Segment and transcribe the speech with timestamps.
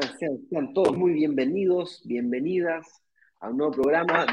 [0.00, 3.02] sean, sean, sean, todos muy bienvenidos, bienvenidas
[3.40, 4.26] a un nuevo programa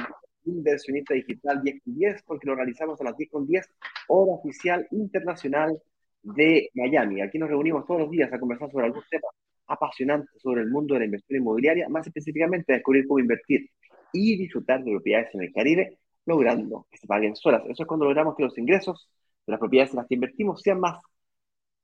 [0.43, 3.69] Inversionista Digital 10 con 10, porque lo realizamos a las 10 con 10,
[4.09, 5.81] hora oficial internacional
[6.21, 7.21] de Miami.
[7.21, 9.27] Aquí nos reunimos todos los días a conversar sobre algún tema
[9.67, 13.69] apasionante sobre el mundo de la inversión inmobiliaria, más específicamente a descubrir cómo invertir
[14.11, 17.63] y disfrutar de propiedades en el Caribe, logrando que se paguen solas.
[17.69, 19.09] Eso es cuando logramos que los ingresos
[19.47, 21.01] de las propiedades en las que invertimos sean más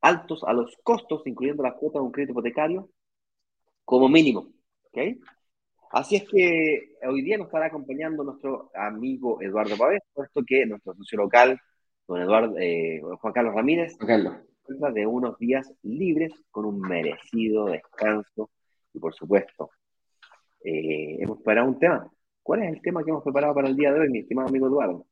[0.02, 2.90] altos a los costos, incluyendo la cuota de un crédito hipotecario,
[3.90, 4.46] como mínimo.
[4.90, 5.20] ¿okay?
[5.92, 10.94] Así es que hoy día nos estará acompañando nuestro amigo Eduardo Pavés, puesto que nuestro
[10.94, 11.60] socio local,
[12.08, 18.52] don Eduardo, eh, Juan Carlos Ramírez, de unos días libres con un merecido descanso
[18.94, 19.72] y por supuesto
[20.64, 22.12] eh, hemos preparado un tema.
[22.44, 24.68] ¿Cuál es el tema que hemos preparado para el día de hoy, mi estimado amigo
[24.68, 25.08] Eduardo?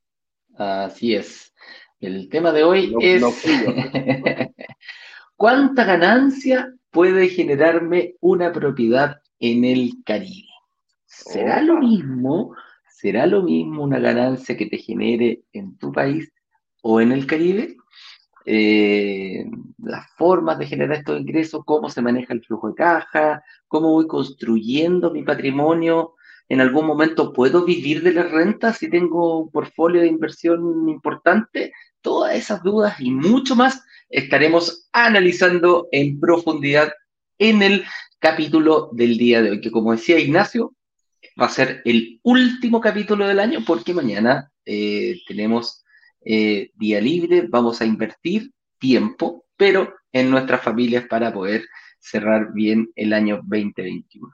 [0.56, 1.52] Así es.
[2.00, 3.24] El tema de hoy es
[5.38, 10.50] ¿cuánta ganancia puede generarme una propiedad en el Caribe?
[11.06, 12.56] ¿Será lo mismo?
[12.90, 16.34] ¿Será lo mismo una ganancia que te genere en tu país
[16.82, 17.78] o en el Caribe?
[18.50, 19.46] Eh,
[19.78, 24.08] las formas de generar estos ingresos, cómo se maneja el flujo de caja, cómo voy
[24.08, 26.16] construyendo mi patrimonio.
[26.50, 31.74] En algún momento puedo vivir de la renta si tengo un portfolio de inversión importante.
[32.02, 36.92] Todas esas dudas y mucho más estaremos analizando en profundidad
[37.38, 37.86] en el
[38.20, 40.74] capítulo del día de hoy, que como decía Ignacio,
[41.40, 45.84] va a ser el último capítulo del año porque mañana eh, tenemos
[46.26, 51.66] eh, día libre, vamos a invertir tiempo, pero en nuestras familias para poder
[52.00, 54.32] cerrar bien el año 2021.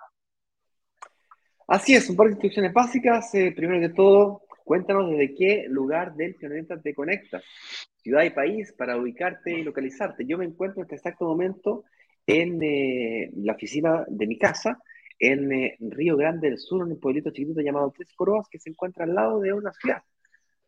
[1.68, 3.34] Así es, un par de instrucciones básicas.
[3.36, 7.44] Eh, primero que todo, cuéntanos desde qué lugar del planeta te conectas,
[7.97, 10.25] ciudad y país, para ubicarte y localizarte.
[10.25, 11.84] Yo me encuentro en este exacto momento
[12.25, 14.79] en eh, la oficina de mi casa,
[15.19, 18.69] en eh, Río Grande del Sur, en un pueblito chiquitito llamado Tres Coroas, que se
[18.69, 20.03] encuentra al lado de una ciudad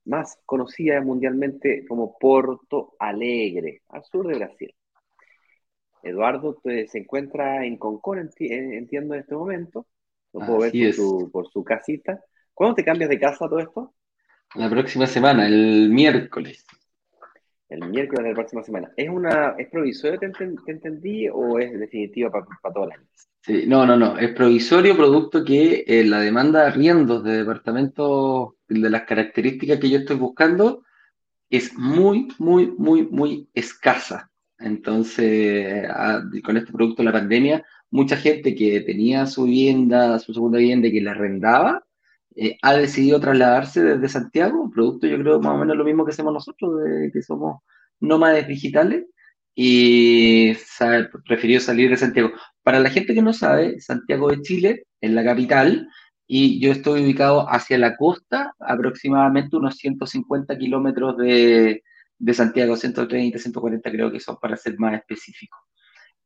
[0.05, 4.75] más conocida mundialmente como Porto Alegre, al sur de Brasil.
[6.03, 9.88] Eduardo se encuentra en Concón, entiendo en este momento.
[10.34, 12.23] Lo puedo ver por su, por su, casita.
[12.55, 13.93] ¿Cuándo te cambias de casa todo esto?
[14.55, 16.66] La próxima semana, el miércoles.
[17.67, 18.91] El miércoles de la próxima semana.
[18.95, 23.07] ¿Es una es provisorio, te, entendí, o es definitiva para todo el año?
[23.41, 24.17] Sí, no, no, no.
[24.17, 29.89] Es provisorio, producto que eh, la demanda de arriendos de departamentos de las características que
[29.89, 30.83] yo estoy buscando
[31.49, 34.31] es muy, muy, muy, muy escasa.
[34.57, 35.89] Entonces,
[36.41, 40.87] con este producto de la pandemia, mucha gente que tenía su vivienda, su segunda vivienda
[40.87, 41.84] y que la arrendaba,
[42.35, 46.12] eh, ha decidido trasladarse desde Santiago, producto yo creo más o menos lo mismo que
[46.12, 47.62] hacemos nosotros, de, que somos
[48.00, 49.06] nómades digitales,
[49.56, 50.53] y
[51.25, 52.31] prefirió salir de Santiago.
[52.62, 55.88] Para la gente que no sabe, Santiago de Chile es la capital
[56.28, 61.84] y yo estoy ubicado hacia la costa, aproximadamente unos 150 kilómetros de,
[62.17, 65.57] de Santiago, 130, 140 creo que son para ser más específico.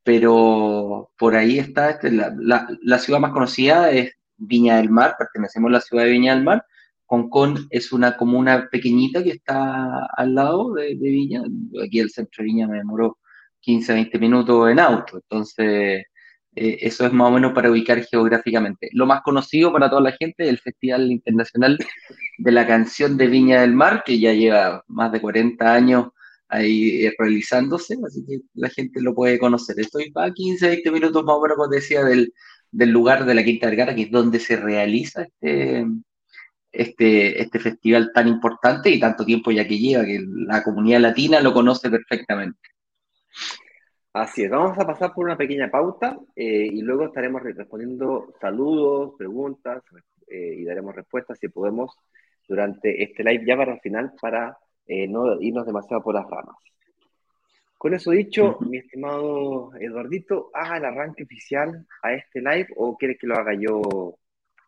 [0.03, 2.35] Pero por ahí está, este, la,
[2.81, 6.43] la, ciudad más conocida es Viña del Mar, pertenecemos a la ciudad de Viña del
[6.43, 6.65] Mar.
[7.05, 11.43] Concón es una comuna pequeñita que está al lado de, de Viña.
[11.83, 13.17] Aquí el centro de Viña me demoró
[13.61, 15.17] 15, 20 minutos en auto.
[15.17, 16.05] Entonces,
[16.55, 18.89] eh, eso es más o menos para ubicar geográficamente.
[18.93, 21.77] Lo más conocido para toda la gente es el Festival Internacional
[22.37, 26.07] de la Canción de Viña del Mar, que ya lleva más de 40 años
[26.49, 29.79] ahí eh, realizándose, así que la gente lo puede conocer.
[29.79, 32.33] Estoy a 15, 20 minutos más o menos, como decía, del,
[32.71, 35.85] del lugar de la Quinta Vergara, que es donde se realiza este,
[36.71, 41.41] este, este festival tan importante y tanto tiempo ya que lleva, que la comunidad latina
[41.41, 42.59] lo conoce perfectamente.
[44.13, 49.13] Así es, vamos a pasar por una pequeña pauta eh, y luego estaremos respondiendo saludos,
[49.17, 49.83] preguntas
[50.27, 51.95] eh, y daremos respuestas si podemos
[52.47, 54.57] durante este live ya para el final para
[54.87, 56.57] eh, no irnos demasiado por las ramas.
[57.79, 63.17] Con eso dicho, mi estimado Eduardito, haga el arranque oficial a este live o quieres
[63.17, 64.15] que lo haga yo?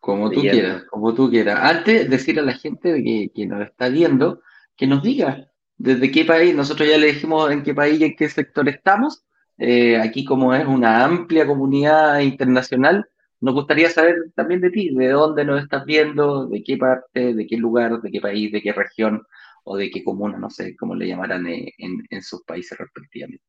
[0.00, 1.58] Como tú quieras, como tú quieras.
[1.60, 4.40] Antes, decir a la gente que, que nos está viendo
[4.78, 8.16] que nos diga desde qué país, nosotros ya le dijimos en qué país y en
[8.16, 9.22] qué sector estamos,
[9.58, 13.06] eh, aquí como es una amplia comunidad internacional,
[13.42, 17.46] nos gustaría saber también de ti, de dónde nos estás viendo, de qué parte, de
[17.46, 19.26] qué lugar, de qué país, de qué región
[19.64, 23.44] o de qué comuna, no sé cómo le llamarán eh, en, sus países respectivamente.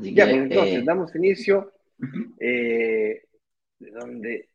[0.00, 1.72] ya, pues entonces, eh, damos inicio.
[1.98, 3.20] ¿De
[3.78, 4.48] dónde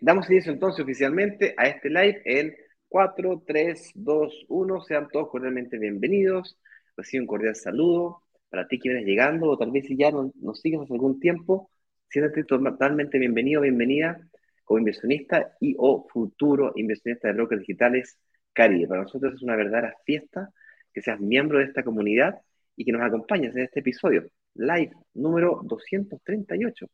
[0.00, 2.54] damos inicio entonces oficialmente a este live en
[2.88, 4.80] 4, 3, 2, 1.
[4.82, 6.58] Sean todos cordialmente bienvenidos
[6.96, 10.34] recibe un cordial saludo Para ti que vienes llegando, o tal vez si ya nos
[10.36, 11.70] no sigues hace algún tiempo,
[12.08, 14.20] siéntate totalmente bienvenido, bienvenida
[14.66, 18.18] como inversionista y o futuro inversionista de brokers digitales
[18.52, 18.88] Caribe.
[18.88, 20.50] Para nosotros es una verdadera fiesta
[20.92, 22.40] que seas miembro de esta comunidad
[22.74, 26.86] y que nos acompañes en este episodio, live número 238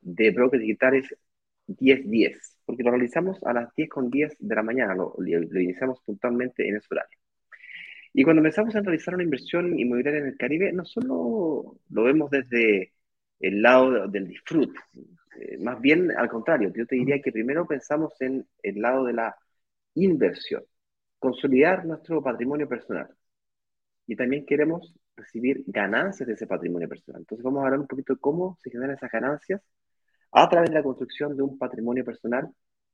[0.00, 1.14] de Brokers Digitales
[1.66, 6.00] 1010, porque lo realizamos a las 10 con 10 de la mañana, lo, lo iniciamos
[6.04, 7.18] puntualmente en ese horario.
[8.14, 12.30] Y cuando empezamos a realizar una inversión inmobiliaria en el Caribe, no solo lo vemos
[12.30, 12.92] desde
[13.40, 14.78] el lado del disfrute,
[15.36, 19.12] eh, más bien al contrario, yo te diría que primero pensamos en el lado de
[19.12, 19.36] la
[19.94, 20.62] inversión,
[21.18, 23.08] consolidar nuestro patrimonio personal.
[24.06, 27.20] Y también queremos recibir ganancias de ese patrimonio personal.
[27.22, 29.62] Entonces vamos a hablar un poquito de cómo se generan esas ganancias
[30.32, 32.48] a través de la construcción de un patrimonio personal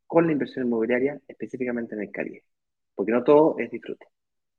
[0.07, 2.45] con la inversión inmobiliaria, específicamente en el Caribe.
[2.95, 4.07] Porque no todo es disfrute.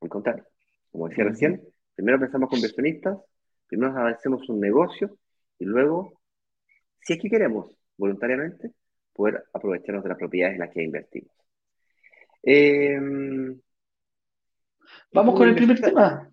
[0.02, 0.46] Al contrario,
[0.92, 1.62] como decía recién,
[1.96, 3.18] primero pensamos con inversionistas,
[3.68, 5.18] primero hacemos un negocio
[5.60, 6.20] y luego,
[7.08, 8.72] si es que queremos, voluntariamente,
[9.14, 11.32] poder aprovecharnos de las propiedades en las que invertimos.
[12.44, 13.58] Em,
[15.14, 16.30] Vamos con el primer tema.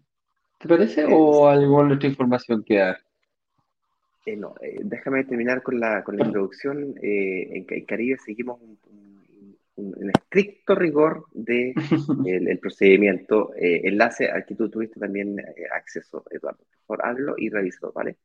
[0.59, 1.07] ¿Te parece?
[1.09, 2.99] ¿O alguna otra información que dar?
[4.27, 6.97] Eh, no, eh, déjame terminar con la, con la introducción.
[7.01, 11.77] Eh, en, Caribe seguimos un, estricto rigor del de
[12.51, 13.53] el, procedimiento.
[13.57, 15.41] enlace al que tú tuviste también
[15.73, 16.65] acceso, Eduardo.
[16.85, 18.17] Por favor, hazlo y revísalo, ¿vale?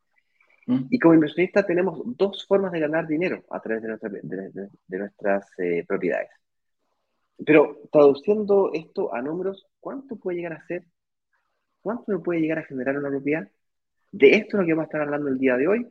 [0.90, 5.48] Y como inversionista tenemos dos formas de ganar dinero a través de, de, nuestras
[5.88, 6.30] propiedades.
[7.44, 10.84] Pero traduciendo esto a números, ¿cuánto puede llegar a ser?
[11.82, 13.50] ¿Cuánto me puede llegar a generar una propiedad?
[14.12, 15.88] De esto es lo que vamos a estar hablando el día de hoy.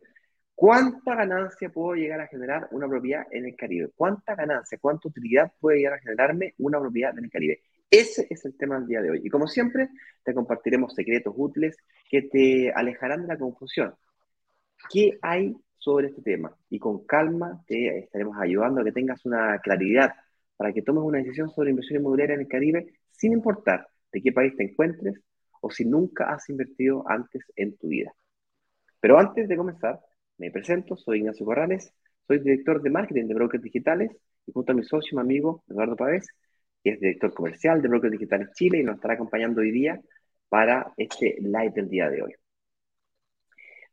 [0.54, 3.90] ¿Cuánta ganancia puedo llegar a generar una propiedad en el Caribe?
[3.96, 7.62] ¿Cuánta ganancia, cuánta utilidad puede llegar a generarme una propiedad en el Caribe?
[7.90, 9.20] Ese es el tema del día de hoy.
[9.24, 9.88] Y como siempre,
[10.22, 11.76] te compartiremos secretos útiles
[12.08, 13.94] que te alejarán de la confusión.
[14.90, 16.56] ¿Qué hay sobre este tema?
[16.70, 20.12] Y con calma te estaremos ayudando a que tengas una claridad
[20.56, 24.32] para que tomes una decisión sobre inversión inmobiliaria en el Caribe sin importar de qué
[24.32, 25.20] país te encuentres
[25.60, 28.12] o si nunca has invertido antes en tu vida.
[29.00, 30.00] Pero antes de comenzar,
[30.38, 31.92] me presento, soy Ignacio Corrales,
[32.26, 34.10] soy director de marketing de Brokers Digitales
[34.46, 36.26] y junto a mi socio, mi amigo Eduardo Pavés,
[36.82, 40.00] que es director comercial de Brokers Digitales Chile y nos estará acompañando hoy día
[40.48, 42.34] para este live del día de hoy.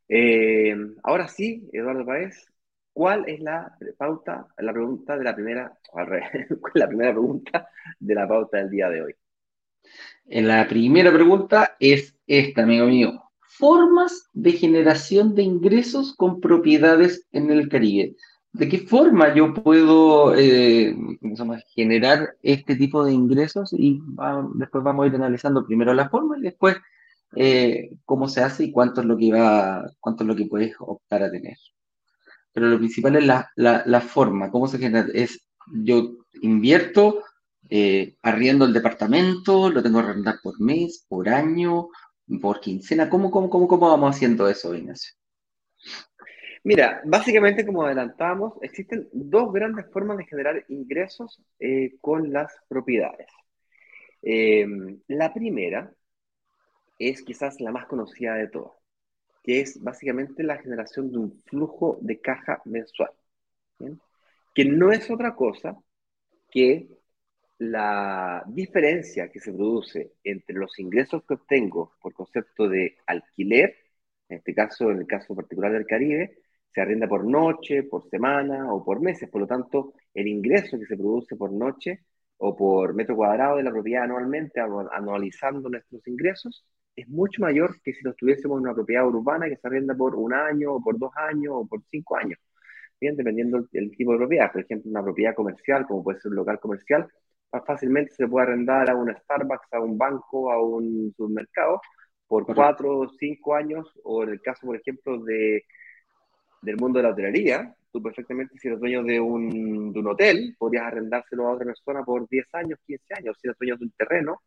[0.07, 2.45] Eh, ahora sí, Eduardo Pavés,
[2.93, 5.77] ¿cuál es la pauta, la pregunta de la primera,
[6.73, 7.69] la primera pregunta
[7.99, 9.15] de la pauta del día de hoy?
[10.25, 13.21] La primera pregunta es esta, amigo mío.
[13.39, 18.15] Formas de generación de ingresos con propiedades en el Caribe.
[18.51, 20.95] ¿De qué forma yo puedo eh,
[21.73, 23.73] generar este tipo de ingresos?
[23.73, 24.01] Y
[24.55, 26.77] después vamos a ir analizando primero la forma y después
[27.35, 30.75] eh, cómo se hace y cuánto es lo que va, cuánto es lo que puedes
[30.79, 31.57] optar a tener.
[32.53, 35.07] Pero lo principal es la, la forma, cómo se genera.
[35.13, 37.23] Es yo invierto
[37.69, 41.89] eh, arriendo el departamento, lo tengo que arrendar por mes, por año,
[42.41, 43.09] por quincena.
[43.09, 45.13] ¿Cómo, cómo, cómo, cómo vamos haciendo eso, Ignacio?
[46.63, 53.27] Mira, básicamente como adelantamos, existen dos grandes formas de generar ingresos eh, con las propiedades.
[54.21, 55.91] Em, la primera
[56.99, 58.73] es quizás la más conocida de todas,
[59.43, 63.11] que es básicamente la generación de un flujo de caja mensual,
[64.53, 65.77] que no es otra cosa
[66.49, 66.89] que
[67.57, 73.75] la diferencia que se produce entre los ingresos que obtengo por concepto de alquiler,
[74.29, 76.39] en este caso, en el caso particular del Caribe,
[76.73, 79.29] se arrienda por noche, por semana o por meses.
[79.29, 82.05] Por lo tanto, el ingreso que se produce por noche
[82.37, 87.93] o por metro cuadrado de la propiedad anualmente, anualizando nuestros ingresos, es mucho mayor que
[87.93, 90.97] si lo tuviésemos en una propiedad urbana que se arrienda por un año, o por
[90.97, 92.39] dos años, o por cinco años.
[92.99, 94.51] Bien, dependiendo del tipo de propiedad.
[94.51, 97.07] Por ejemplo, una propiedad comercial, como puede ser un local comercial,
[97.65, 101.81] fácilmente se puede arrendar a un Starbucks, a un banco, a un supermercado
[102.27, 105.63] por cuatro o cinco años, o en el caso, por ejemplo, de,
[106.61, 110.55] del mundo de la hotelería, tú perfectamente, si eres dueño de un, de un hotel,
[110.57, 113.91] podrías arrendárselo a otra persona por 10 años, 15 años, si eres dueño de un
[113.91, 114.41] terreno.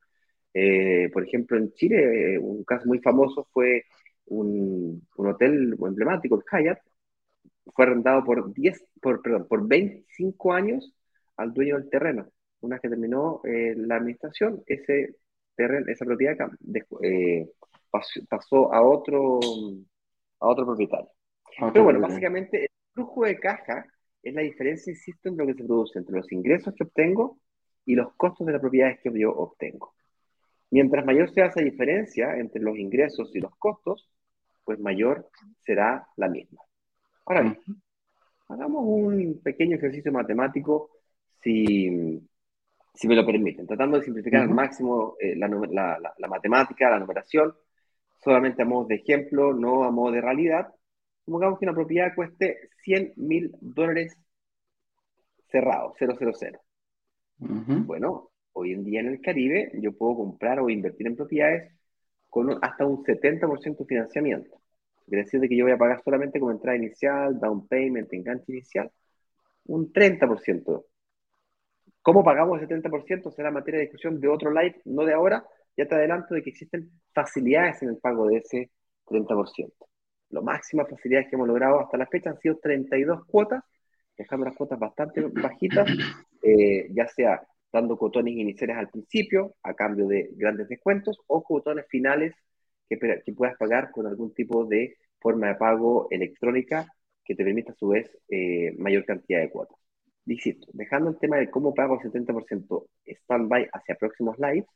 [0.61, 3.85] Eh, por ejemplo, en Chile, eh, un caso muy famoso fue
[4.27, 6.81] un, un hotel emblemático, el Hyatt,
[7.75, 10.95] fue arrendado por 10, por, perdón, por 25 años
[11.37, 12.29] al dueño del terreno
[12.61, 15.17] una vez que terminó eh, la administración, ese
[15.55, 16.37] terreno, esa propiedad
[18.29, 19.38] pasó, a otro,
[20.41, 21.11] a otro propietario.
[21.73, 23.85] Pero bueno, básicamente el flujo de caja
[24.23, 27.38] es la diferencia, insisto, en lo que se produce entre los ingresos que obtengo
[27.85, 29.95] y los costos de las propiedades que yo obtengo.
[30.71, 34.09] Mientras mayor sea esa diferencia entre los ingresos y los costos,
[34.65, 35.31] pues mayor
[35.65, 36.61] será la misma.
[37.25, 37.59] Ahora bien,
[38.49, 40.91] hagamos un pequeño ejercicio matemático,
[41.41, 42.21] si,
[42.95, 47.55] si me lo permiten, tratando de simplificar al máximo eh, la, la, matemática, la numeración,
[48.23, 50.75] solamente a modo de ejemplo, no a modo de realidad.
[51.25, 54.19] Supongamos que una propiedad cueste 100 mil dólares
[55.51, 56.59] cerrado, 000.
[57.39, 61.73] Bueno, hoy en día en el Caribe yo puedo comprar o invertir en propiedades
[62.29, 64.61] con hasta un 70% de financiamiento.
[65.07, 68.91] Quiere decir que yo voy a pagar solamente como entrada inicial, down payment, enganche inicial,
[69.67, 70.85] un 30%.
[72.03, 73.31] ¿Cómo pagamos el 70%?
[73.31, 75.45] Será materia de discusión de otro live, no de ahora.
[75.77, 78.71] Ya te adelanto de que existen facilidades en el pago de ese
[79.07, 79.73] 30%.
[80.31, 83.62] Las máximas facilidades que hemos logrado hasta la fecha han sido 32 cuotas
[84.19, 85.88] dejando las cuotas bastante bajitas,
[86.43, 87.41] eh, ya sea
[87.73, 92.35] dando cotones iniciales al principio a cambio de grandes descuentos o cotones finales
[92.89, 96.87] que, que puedas pagar con algún tipo de forma de pago electrónica
[97.25, 99.79] que te permita a su vez eh, mayor cantidad de cuotas.
[100.27, 104.67] Insisto, dejando el tema de cómo pago el 70% stand-by hacia próximos lives,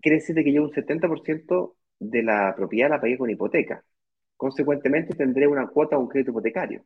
[0.00, 3.84] quiere decir que yo un 70% de la propiedad la pagué con hipoteca.
[4.36, 6.84] Consecuentemente tendré una cuota o un crédito hipotecario.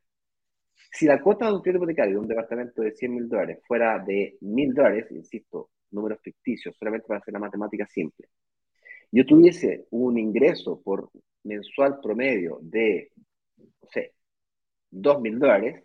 [0.93, 3.99] Si la cuota de un crédito hipotecario de un departamento de 100 mil dólares fuera
[3.99, 8.29] de mil dólares, insisto, números ficticios, solamente para hacer la matemática simple,
[9.11, 11.11] yo tuviese un ingreso por
[11.45, 13.13] mensual promedio de,
[13.57, 14.15] no sé,
[14.91, 15.83] 2 mil dólares,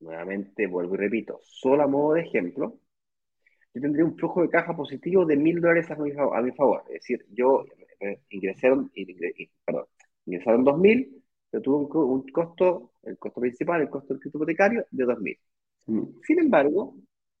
[0.00, 2.78] nuevamente vuelvo y repito, solo a modo de ejemplo,
[3.74, 6.12] yo tendría un flujo de caja positivo de mil dólares a mi,
[6.52, 6.84] favor.
[6.88, 7.64] Es decir, yo
[8.00, 8.90] eh, ingresaron,
[9.64, 9.86] perdón,
[10.26, 11.23] ingresaron 2 mil,
[11.54, 15.38] pero tuvo un, costo, el costo principal, el costo del crédito hipotecario, de 2.000.
[15.86, 16.02] Mm.
[16.26, 16.96] Sin embargo,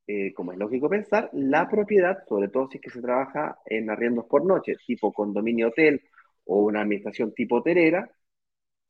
[0.06, 3.90] eh, como es lógico pensar, la propiedad, sobre todo si es que se trabaja en
[3.90, 6.00] arriendos por noche, tipo condominio hotel
[6.44, 8.08] o una administración tipo hotelera,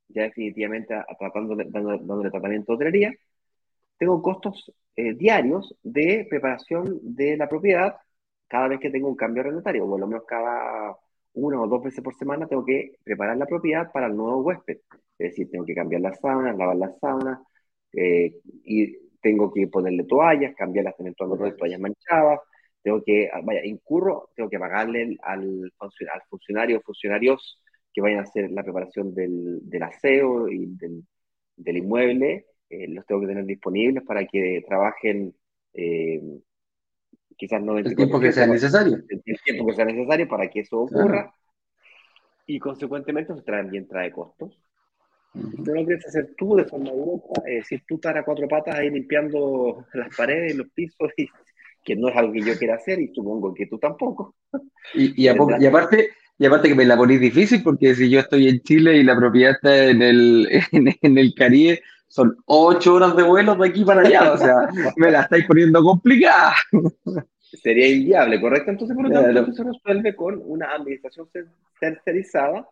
[0.09, 3.15] ya definitivamente tratando, dándole, tratamiento de hotelería,
[3.97, 7.97] tengo costos eh, diarios de preparación de la propiedad
[8.47, 10.95] cada vez que tengo un cambio arrendatario, o por lo menos cada
[11.35, 14.79] una o dos veces por semana tengo que preparar la propiedad para el nuevo huésped.
[15.19, 17.41] Es decir, tengo que cambiar las sábanas, lavar las sábanas,
[17.93, 22.41] eh, y tengo que ponerle toallas, cambiarlas también todas las toallas manchadas,
[22.83, 27.61] tengo que, ah, vaya, incurro, tengo que pagarle al, al funcionario o funcionarios
[27.93, 31.05] que vayan a hacer la preparación del, del aseo y del,
[31.57, 35.35] del inmueble, eh, los tengo que tener disponibles para que trabajen
[35.73, 36.21] eh,
[37.37, 38.99] quizás no el tiempo que sea necesario.
[39.09, 41.35] El, tiempo que sea necesario para que eso ocurra.
[42.47, 44.59] Y consecuentemente eso también trae costos.
[45.33, 48.77] No lo quieres hacer tú de forma directa, es decir, tú estar a cuatro patas
[48.77, 51.27] ahí limpiando las paredes, los pisos, y,
[51.85, 54.35] que no es algo que yo quiera hacer y supongo que tú tampoco.
[54.95, 58.61] Y, y, aparte, y aparte que me la ponís difícil porque si yo estoy en
[58.61, 60.49] Chile y la propiedad está en el,
[61.03, 61.83] en, el Caribe,
[62.15, 64.55] son ocho horas de vuelo de aquí para allá, o sea,
[64.97, 66.55] me la estáis poniendo complicada.
[67.41, 68.71] Sería inviable, ¿correcto?
[68.71, 71.29] Entonces, por lo tanto, se resuelve con una administración
[71.81, 72.69] tercerizada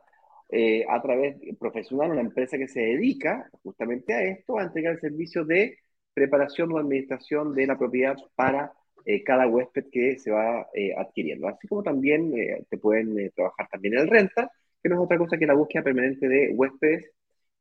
[0.48, 5.00] eh, a través profesional, una empresa que se dedica justamente a esto, a entregar el
[5.00, 5.76] servicio de
[6.14, 8.72] preparación o administración de la propiedad para
[9.04, 11.48] eh, cada huésped que se va eh, adquiriendo.
[11.48, 12.32] Así como también
[12.70, 15.82] te pueden trabajar también en el renta, que no es otra cosa que la búsqueda
[15.82, 17.10] permanente de huéspedes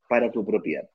[0.07, 0.87] para tu propiedad.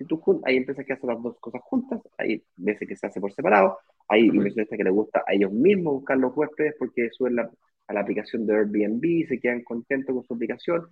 [0.00, 3.20] Si tú, hay empresas que hacen las dos cosas juntas, hay veces que se hace
[3.20, 3.78] por separado,
[4.08, 8.00] hay inversionistas que les gusta a ellos mismos buscar los huéspedes porque suben a la
[8.00, 10.88] aplicación de Airbnb, se quedan contentos con su aplicación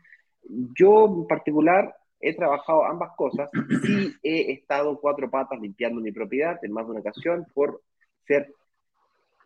[0.79, 3.51] yo en particular he trabajado ambas cosas.
[3.83, 7.83] Sí he estado cuatro patas limpiando mi propiedad en más de una ocasión por
[8.27, 8.53] ser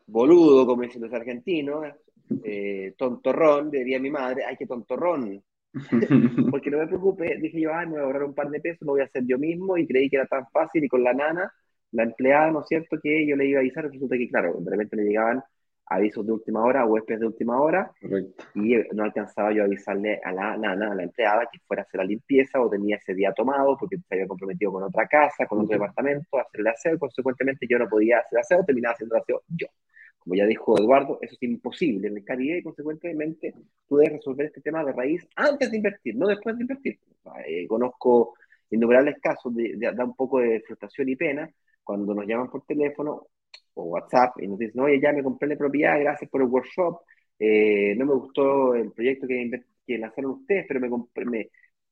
[0.06, 1.86] boludo, como dicen los argentinos,
[2.44, 5.42] eh, tontorrón, diría mi madre, ay, qué tontorrón.
[6.50, 8.82] Porque no me preocupe, dije yo, ay, me voy a ahorrar un par de pesos,
[8.86, 11.14] lo voy a hacer yo mismo y creí que era tan fácil y con la
[11.14, 11.52] nana,
[11.92, 14.70] la empleada, ¿no es cierto?, que yo le iba a avisar, resulta que, claro, de
[14.70, 15.42] repente le llegaban
[15.96, 17.90] avisos de última hora, huéspedes de última hora,
[18.54, 21.84] y no alcanzaba yo a avisarle a la nana, a la empleada, que fuera a
[21.84, 25.46] hacer la limpieza o tenía ese día tomado porque se había comprometido con otra casa,
[25.46, 29.42] con otro departamento, a hacerle aseo, consecuentemente yo no podía hacer aseo, terminaba haciendo aseo
[29.48, 29.66] yo.
[30.18, 33.54] Como ya dijo Eduardo, eso es imposible en el Caribe y consecuentemente
[33.88, 36.98] tú debes resolver este tema de raíz antes de invertir, no después de invertir.
[37.46, 38.34] Eh, conozco
[38.70, 41.50] innumerables casos de, de, de, un poco de frustración y pena
[41.82, 43.26] cuando nos llaman por teléfono
[43.74, 47.00] o WhatsApp y nos dicen, oye, ya me compré la propiedad, gracias por el workshop,
[47.38, 51.48] eh, no me gustó el proyecto que, que lanzaron ustedes, pero me compré, me,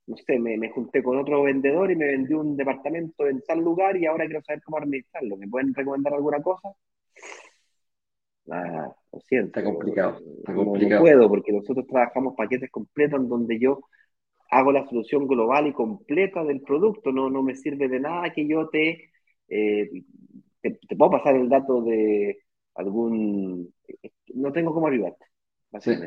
[0.07, 3.61] no sé, me, me, junté con otro vendedor y me vendió un departamento en tal
[3.61, 5.37] lugar y ahora quiero saber cómo administrarlo.
[5.37, 6.71] ¿Me pueden recomendar alguna cosa?
[8.51, 9.59] Ah, lo siento.
[9.59, 10.21] Está complicado.
[10.49, 13.81] no, puedo porque nosotros trabajamos paquetes completos en donde yo
[14.51, 18.47] hago la solución global y completa del producto, no, no me sirve de nada que
[18.49, 19.11] yo te,
[19.49, 19.91] eh,
[20.61, 22.39] te, puedo pasar el dato de
[22.75, 23.73] algún,
[24.35, 25.25] no tengo cómo ayudarte.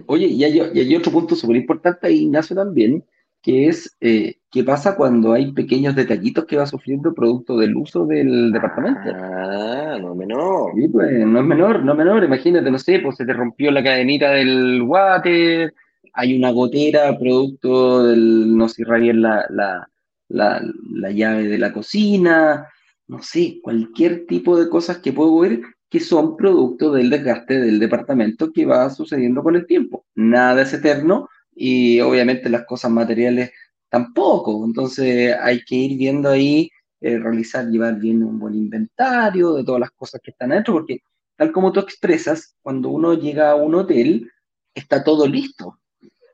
[0.08, 3.04] Oye, y hay, y hay, otro punto súper importante ahí, Ignacio, también,
[3.42, 8.06] que es eh, qué pasa cuando hay pequeños detallitos que va sufriendo producto del uso
[8.06, 9.02] del departamento.
[9.14, 10.72] Ah, no menor.
[10.76, 12.24] Sí, pues, no es menor, no es menor.
[12.24, 15.74] Imagínate, no sé, pues se te rompió la cadenita del water,
[16.14, 19.90] hay una gotera producto del, no sé, rayar la, la,
[20.28, 22.68] la, la llave de la cocina,
[23.08, 27.80] no sé, cualquier tipo de cosas que puedo ver que son producto del desgaste del
[27.80, 30.06] departamento que va sucediendo con el tiempo.
[30.16, 33.52] Nada es eterno y obviamente las cosas materiales
[33.90, 34.66] tampoco.
[34.66, 36.70] Entonces hay que ir viendo ahí,
[37.00, 41.04] eh, realizar, llevar bien un buen inventario de todas las cosas que están adentro, porque
[41.36, 44.32] tal como tú expresas, cuando uno llega a un hotel,
[44.74, 45.80] está todo listo.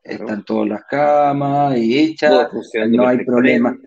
[0.03, 2.50] Están todas las camas hechas,
[2.89, 3.77] no hay problema,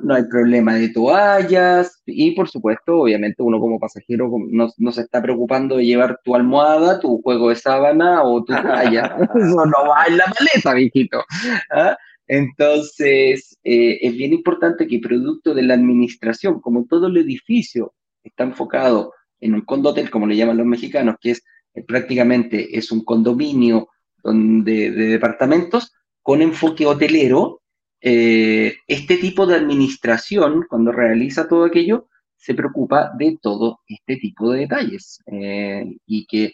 [0.00, 5.20] no hay problema de toallas y por supuesto, obviamente uno como pasajero no, se está
[5.20, 9.16] preocupando de llevar tu almohada, tu juego de sábana o tu toalla.
[9.34, 11.24] Eso no va en la maleta, viejito.
[11.70, 11.96] ¿Ah?
[12.28, 17.94] Entonces, eh, es bien importante que producto de la administración, como todo el edificio
[18.24, 21.42] está enfocado en un condotel, como le llaman los mexicanos, que es
[21.74, 23.88] eh, prácticamente es un condominio
[24.32, 25.92] de, departamentos
[26.22, 27.62] con enfoque hotelero,
[28.00, 34.52] eh, este tipo de administración, cuando realiza todo aquello, se preocupa de todo este tipo
[34.52, 36.52] de detalles eh, y que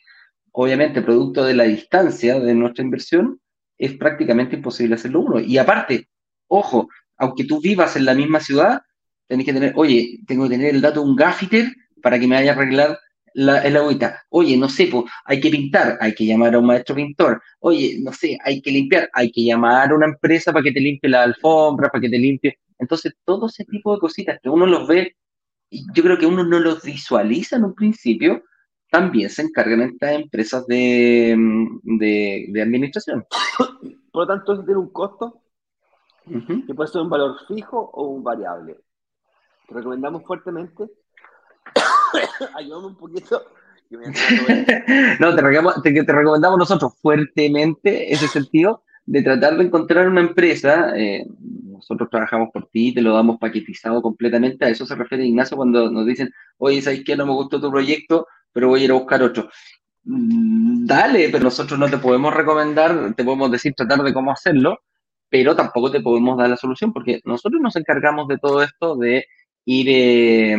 [0.52, 3.40] obviamente producto de la distancia de nuestra inversión
[3.78, 5.40] es prácticamente imposible hacerlo uno.
[5.40, 6.08] Y aparte,
[6.46, 8.82] ojo, aunque tú vivas en la misma ciudad,
[9.26, 12.36] tenés que tener, oye, tengo que tener el dato de un gaffiter para que me
[12.36, 12.98] vaya a arreglar
[13.34, 14.24] la, el agüita.
[14.30, 14.90] Oye, no sé,
[15.24, 17.42] hay que pintar, hay que llamar a un maestro pintor.
[17.60, 20.80] Oye, no sé, hay que limpiar, hay que llamar a una empresa para que te
[20.80, 22.58] limpie la alfombra, para que te limpie.
[22.78, 25.16] Entonces, todo ese tipo de cositas que uno los ve,
[25.70, 28.42] y yo creo que uno no los visualiza en un principio,
[28.90, 31.34] también se encargan estas empresas de,
[31.82, 33.24] de, administración.
[34.12, 35.42] Por lo tanto, eso tiene un costo
[36.26, 38.78] que puede ser un valor fijo o un variable.
[39.66, 40.84] Te recomendamos fuertemente
[42.56, 43.42] Ayúdame un poquito.
[45.20, 45.36] no,
[45.82, 50.92] te, te, recomendamos nosotros fuertemente ese sentido de tratar de encontrar una empresa.
[50.96, 54.64] Eh, nosotros trabajamos por ti, te lo damos paquetizado completamente.
[54.64, 57.16] A eso se refiere Ignacio cuando nos dicen, oye, ¿sabes qué?
[57.16, 59.50] No me gustó tu proyecto, pero voy a ir a buscar otro.
[60.04, 64.78] Mm, dale, pero nosotros no te podemos recomendar, te podemos decir tratar de cómo hacerlo,
[65.28, 69.26] pero tampoco te podemos dar la solución porque nosotros nos encargamos de todo esto de
[69.64, 70.56] ir eh,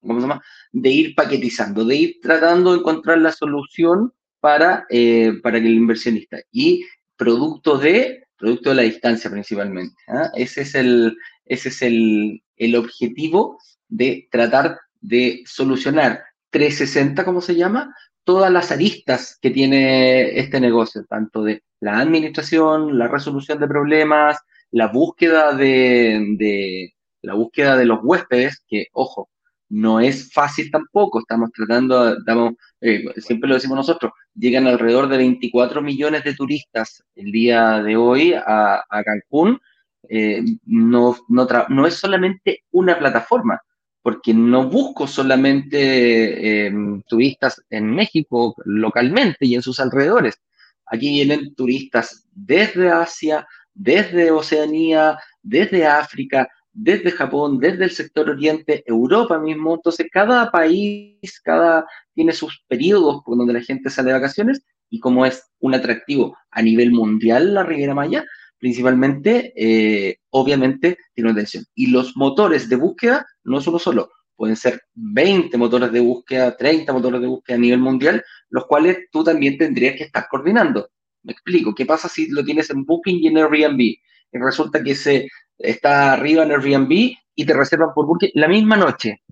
[0.00, 0.40] ¿cómo?
[0.72, 6.38] De ir paquetizando, de ir tratando de encontrar la solución para, eh, el inversionista.
[6.50, 6.84] Y
[7.16, 9.94] producto de, producto de la distancia principalmente.
[10.08, 10.30] ¿ah?
[10.34, 13.58] Ese es, el, ese es el, el objetivo
[13.88, 21.04] de tratar de solucionar 360, como se llama, todas las aristas que tiene este negocio,
[21.04, 24.38] tanto de la administración, la resolución de problemas,
[24.70, 29.30] la búsqueda de, de la búsqueda de los huéspedes, que, ojo,
[29.70, 35.16] no es fácil tampoco, estamos tratando, estamos, eh, siempre lo decimos nosotros, llegan alrededor de
[35.16, 39.60] 24 millones de turistas el día de hoy a, Cancún,
[40.08, 43.60] eh, no, no, es solamente una plataforma,
[44.02, 50.40] porque no busco solamente em, turistas en México localmente y en sus alrededores.
[50.86, 58.82] Aquí vienen turistas desde Asia, desde Oceanía, desde África, desde Japón, desde el sector oriente,
[58.86, 59.74] Europa mismo.
[59.74, 65.24] Entonces, cada país, cada tiene sus periodos donde la gente sale de vacaciones y como
[65.24, 68.24] es un atractivo a nivel mundial la Riviera Maya,
[68.58, 71.64] principalmente, eh, obviamente, tiene una atención.
[71.74, 76.56] Y los motores de búsqueda no es uno solo, pueden ser 20 motores de búsqueda,
[76.56, 80.88] 30 motores de búsqueda a nivel mundial, los cuales tú también tendrías que estar coordinando.
[81.22, 83.80] Me explico, ¿qué pasa si lo tienes en Booking y en Airbnb?
[83.80, 83.98] Y
[84.32, 85.28] resulta que se
[85.60, 89.22] está arriba en Airbnb y te reservan por Booking la misma noche.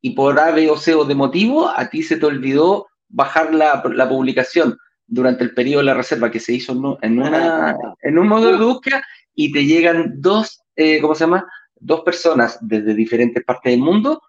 [0.00, 3.54] Y por A, B o C o de motivo, a ti se te olvidó bajar
[3.54, 8.18] la, la publicación durante el periodo de la reserva que se hizo en, una, en
[8.18, 11.46] un modo de búsqueda y te llegan dos, eh, ¿cómo se llama?
[11.76, 14.20] Dos personas desde diferentes partes del mundo,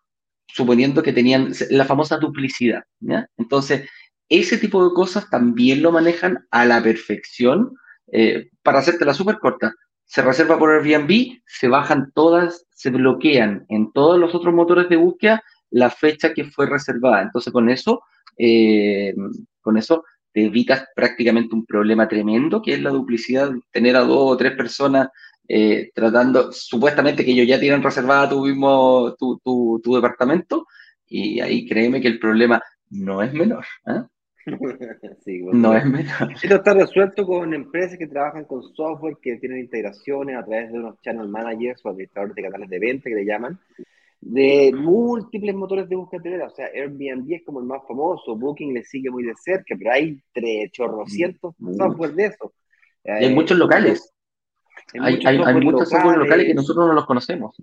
[0.48, 2.84] suponiendo que tenían la famosa duplicidad.
[3.00, 3.28] ¿ya?
[3.38, 3.90] Entonces,
[4.30, 7.74] ese tipo de cosas también lo manejan a la perfección.
[8.12, 9.74] Eh, para hacerte la súper corta,
[10.08, 14.96] se reserva por Airbnb, se bajan todas, se bloquean en todos los otros motores de
[14.96, 17.22] búsqueda la fecha que fue reservada.
[17.22, 18.02] Entonces, con eso,
[18.38, 19.14] eh,
[19.62, 24.32] con eso te evitas prácticamente un problema tremendo, que es la duplicidad, tener a dos
[24.32, 25.10] o tres personas
[25.48, 30.68] eh, tratando, supuestamente que ellos ya tienen reservada tu mismo, tu, tu, departamento,
[31.06, 33.66] y ahí créeme que el problema no es menor.
[33.88, 34.04] ¿eh?
[35.54, 36.32] no es menor.
[36.32, 40.80] Esto está resuelto con empresas que trabajan con software, que tienen integraciones a través de
[40.80, 43.60] unos channel managers o administradores de canales de venta que le llaman,
[44.22, 48.84] de múltiples motores de búsqueda O sea, Airbnb es como el más famoso, Booking le
[48.84, 51.76] sigue muy de cerca, pero hay tres chorrocientos mm.
[51.76, 52.54] software de eso.
[53.04, 54.14] hay muchos locales.
[55.00, 55.20] Hay,
[55.62, 57.56] muchos, software locales que nosotros no los conocemos.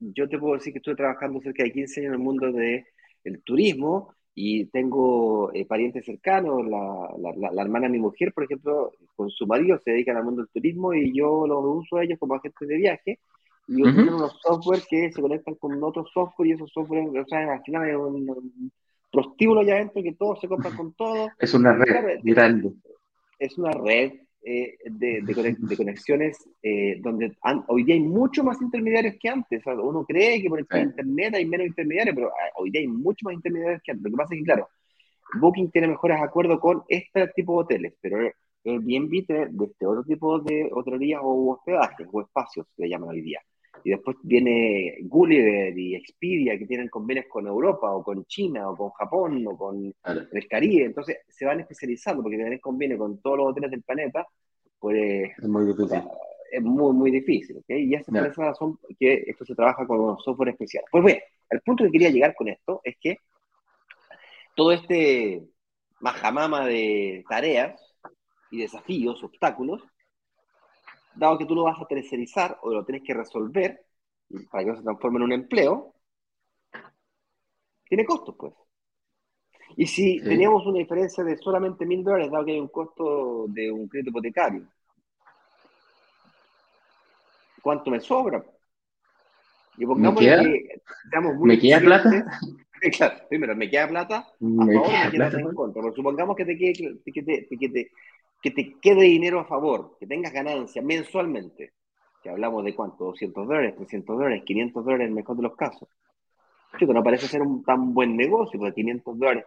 [0.00, 2.84] Yo te puedo decir que estuve trabajando cerca de 15 años en el mundo del
[3.24, 8.44] el turismo y tengo eh, parientes cercanos, la, la, la, hermana de mi mujer, por
[8.44, 12.04] ejemplo, con su marido se dedican al mundo del turismo y yo los uso a
[12.04, 13.18] ellos como agentes de viaje
[13.66, 17.50] y utilizan unos software que se conectan con otros software y esos software, o sea,
[17.50, 18.70] al final es un,
[19.10, 21.30] prostíbulo allá adentro que todos se compran con todo.
[21.38, 22.72] Es una red grande.
[23.38, 24.12] Es una red
[24.48, 29.60] eh, de, de, conexiones eh, donde hoy día hay mucho más intermediarios que antes.
[29.66, 33.24] uno cree que por el internet hay menos intermediarios, pero ah, hoy día hay mucho
[33.24, 34.04] más intermediarios que antes.
[34.04, 34.68] Lo que pasa es que, claro,
[35.40, 38.18] Booking tiene mejores acuerdos con este tipo de hoteles, pero
[38.64, 43.08] Airbnb tiene de este otro tipo de hotelerías o hospedajes o espacios, que le llaman
[43.08, 43.40] hoy día.
[43.84, 48.76] Y después viene Gulliver y Expedia, que tienen convenios con Europa, o con China, o
[48.76, 50.84] con Japón, o con el Caribe.
[50.84, 54.26] Entonces se van especializando, porque tener convenio con todos los hoteles del planeta,
[54.78, 56.02] pues es muy difícil.
[56.50, 57.58] Es muy, muy difícil.
[57.58, 57.84] ¿okay?
[57.84, 60.84] Y esa es la razón que esto se trabaja con un software especial.
[60.90, 61.18] Pues bien,
[61.50, 63.18] el punto que quería llegar con esto es que
[64.54, 65.42] todo este
[66.00, 67.80] majamama de tareas
[68.50, 69.82] y desafíos, obstáculos,
[71.16, 73.84] dado que tú lo vas a tercerizar o lo tienes que resolver
[74.50, 75.94] para que no se transforme en un empleo,
[77.88, 78.52] tiene costos, pues.
[79.76, 83.70] Y si teníamos una diferencia de solamente mil dólares, dado que hay un costo de
[83.70, 84.66] un crédito hipotecario,
[87.62, 88.44] ¿cuánto me sobra?
[89.76, 90.80] Y ¿Me queda, que
[91.40, 92.24] ¿Me queda plata?
[92.96, 94.16] claro, primero, ¿me queda plata?
[94.16, 95.82] A me favor, me queda plata en contra.
[95.82, 96.72] Pero supongamos que te quede,
[97.04, 97.90] que te, que te,
[98.42, 101.72] que te quede dinero a favor, que tengas ganancia mensualmente,
[102.22, 105.56] que hablamos de cuánto, 200 dólares, 300 dólares, 500 dólares en el mejor de los
[105.56, 105.88] casos.
[106.78, 109.44] Chico, no parece ser un tan buen negocio, porque 500 dólares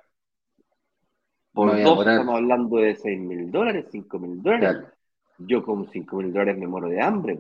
[1.54, 4.86] por dos estamos hablando de 6 mil dólares, 5 mil dólares.
[5.40, 7.40] Yo con 5 mil dólares me muero de hambre.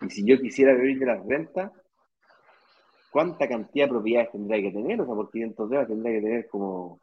[0.00, 1.72] Y si yo quisiera vivir de las rentas,
[3.10, 5.00] ¿cuánta cantidad de propiedades tendría que tener?
[5.00, 7.00] O sea, por 500 dólares tendría que tener como...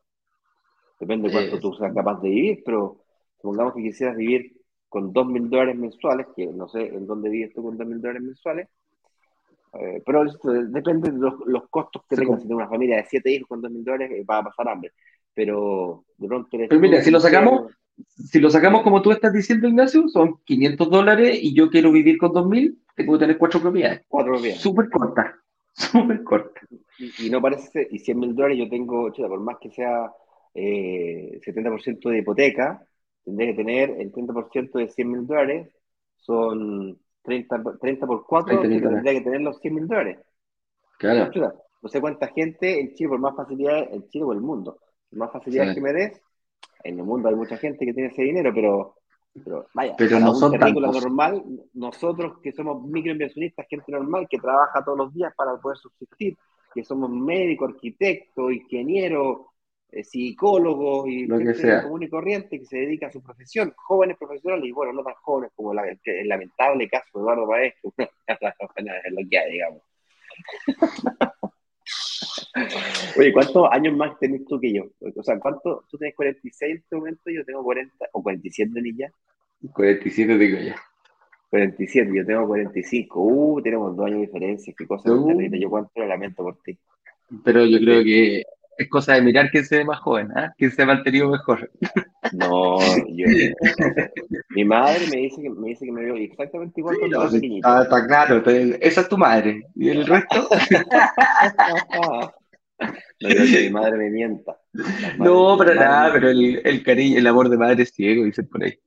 [0.99, 3.03] Depende de cuánto tú seas capaz de vivir, pero
[3.39, 4.57] supongamos que quisieras vivir
[4.89, 8.01] con dos mil dólares mensuales, que no sé en dónde vives tú con dos mil
[8.01, 8.67] dólares mensuales,
[9.73, 10.23] eh, pero
[10.69, 12.41] depende de los, costos que tengas.
[12.41, 14.69] Si tienes una familia de siete hijos con dos mil dólares, eh, va a pasar
[14.69, 14.91] hambre.
[15.33, 16.49] Pero de pronto...
[16.51, 17.71] Pero mira, si lo sacamos,
[18.07, 22.17] si lo sacamos como tú estás diciendo, Ignacio, son 500 dólares y yo quiero vivir
[22.17, 24.01] con 2.000, tengo que tener cuatro propiedades.
[24.07, 24.61] Cuatro propiedades.
[24.61, 25.35] Súper corta.
[25.73, 26.61] Súper corta.
[27.19, 30.11] Y, no parece, y 100 mil dólares yo tengo, por más que sea
[30.53, 32.85] eh, 70% de hipoteca,
[33.23, 35.69] tendría que tener el 30% de 100 mil dólares,
[36.15, 40.19] son 30, 30 por 4, tendría que tener los 100 mil dólares.
[40.97, 41.29] Claro.
[41.81, 44.79] No sé cuánta gente en Chile, por más facilidad, en Chile o el mundo,
[45.09, 46.21] por más facilidades que me des,
[46.83, 48.95] en el mundo hay mucha gente que tiene ese dinero, pero,
[49.43, 54.97] pero vaya, pero no son normal, nosotros que somos microinversionistas, gente normal que trabaja todos
[54.97, 56.35] los días para poder subsistir,
[56.73, 59.55] que somos médicos, arquitectos, ingenieros, eh,
[60.03, 61.83] psicólogos y lo que sea.
[61.83, 65.13] común y corriente que se dedica a su profesión, jóvenes profesionales y bueno, no tan
[65.15, 69.81] jóvenes como la, el lamentable caso de Eduardo es lo que hay, digamos.
[73.17, 74.83] Oye, ¿cuántos años más tenés tú que yo?
[75.15, 75.85] O sea, ¿cuánto?
[75.89, 79.11] Tú tienes 46 en este momento, yo tengo 40, o 47 ni ya.
[79.73, 80.75] 47 digo ya.
[81.49, 83.23] 47, yo tengo 45.
[83.23, 84.73] Uh, tenemos dos años de diferencia.
[84.77, 85.41] Qué cosa uh.
[85.51, 86.77] Yo cuánto lo lamento por ti.
[87.43, 88.43] Pero yo creo que
[88.77, 90.49] es cosa de mirar quién se ve más joven, ¿eh?
[90.57, 91.69] quién se ha mantenido mejor.
[92.33, 93.25] No, yo,
[94.49, 97.81] mi madre me dice que me, dice que me veo exactamente igual que los Ah,
[97.83, 99.63] está claro, esa es tu madre.
[99.75, 100.47] ¿Y el resto?
[102.79, 104.57] no digo que mi madre me mienta.
[105.17, 108.63] No, para nada, pero el, el, cariño, el amor de madre es ciego, dicen por
[108.63, 108.77] ahí.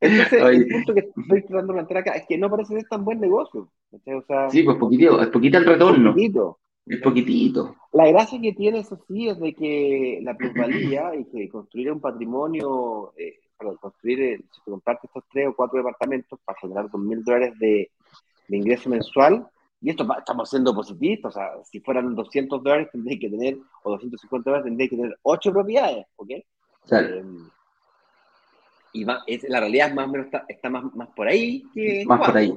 [0.00, 3.04] Entonces, el punto que estoy tratando de plantear acá es que no parece ser tan
[3.04, 3.70] buen negocio.
[3.90, 6.12] O sea, sí, pues poquitito, es poquito el retorno.
[6.12, 6.58] Poquitito.
[6.86, 7.76] Es poquitito.
[7.92, 12.00] La gracia que tiene eso sí es de que la plusvalía y que construir un
[12.00, 13.38] patrimonio, eh,
[13.80, 17.52] construir, eh, si te comparte estos tres o cuatro departamentos para generar dos mil dólares
[17.58, 17.90] de,
[18.48, 19.46] de, ingreso mensual,
[19.80, 23.90] y esto estamos siendo positivistas, o sea, si fueran 200 dólares tendría que tener, o
[23.90, 26.30] 250 dólares tendría que tener ocho propiedades, ¿ok?
[26.30, 27.24] Eh,
[28.92, 32.26] Y es, la realidad es más o menos está, más, más, por ahí que más
[32.26, 32.52] por ahí.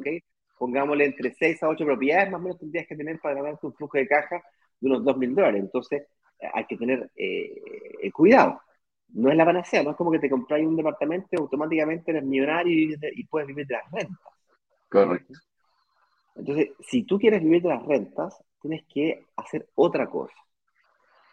[0.63, 3.73] Pongámosle entre 6 a 8 propiedades, más o menos tendrías que tener para ganarte un
[3.73, 4.41] flujo de caja
[4.79, 5.61] de unos 2 mil dólares.
[5.61, 6.07] Entonces,
[6.53, 8.61] hay que tener eh, cuidado.
[9.09, 12.23] No es la panacea, no es como que te compráis un departamento y automáticamente eres
[12.23, 14.33] millonario y, puedes vivir de las rentas.
[14.87, 15.33] Correcto.
[16.37, 20.33] Entonces, si tú quieres vivir de las rentas, tienes que hacer otra cosa.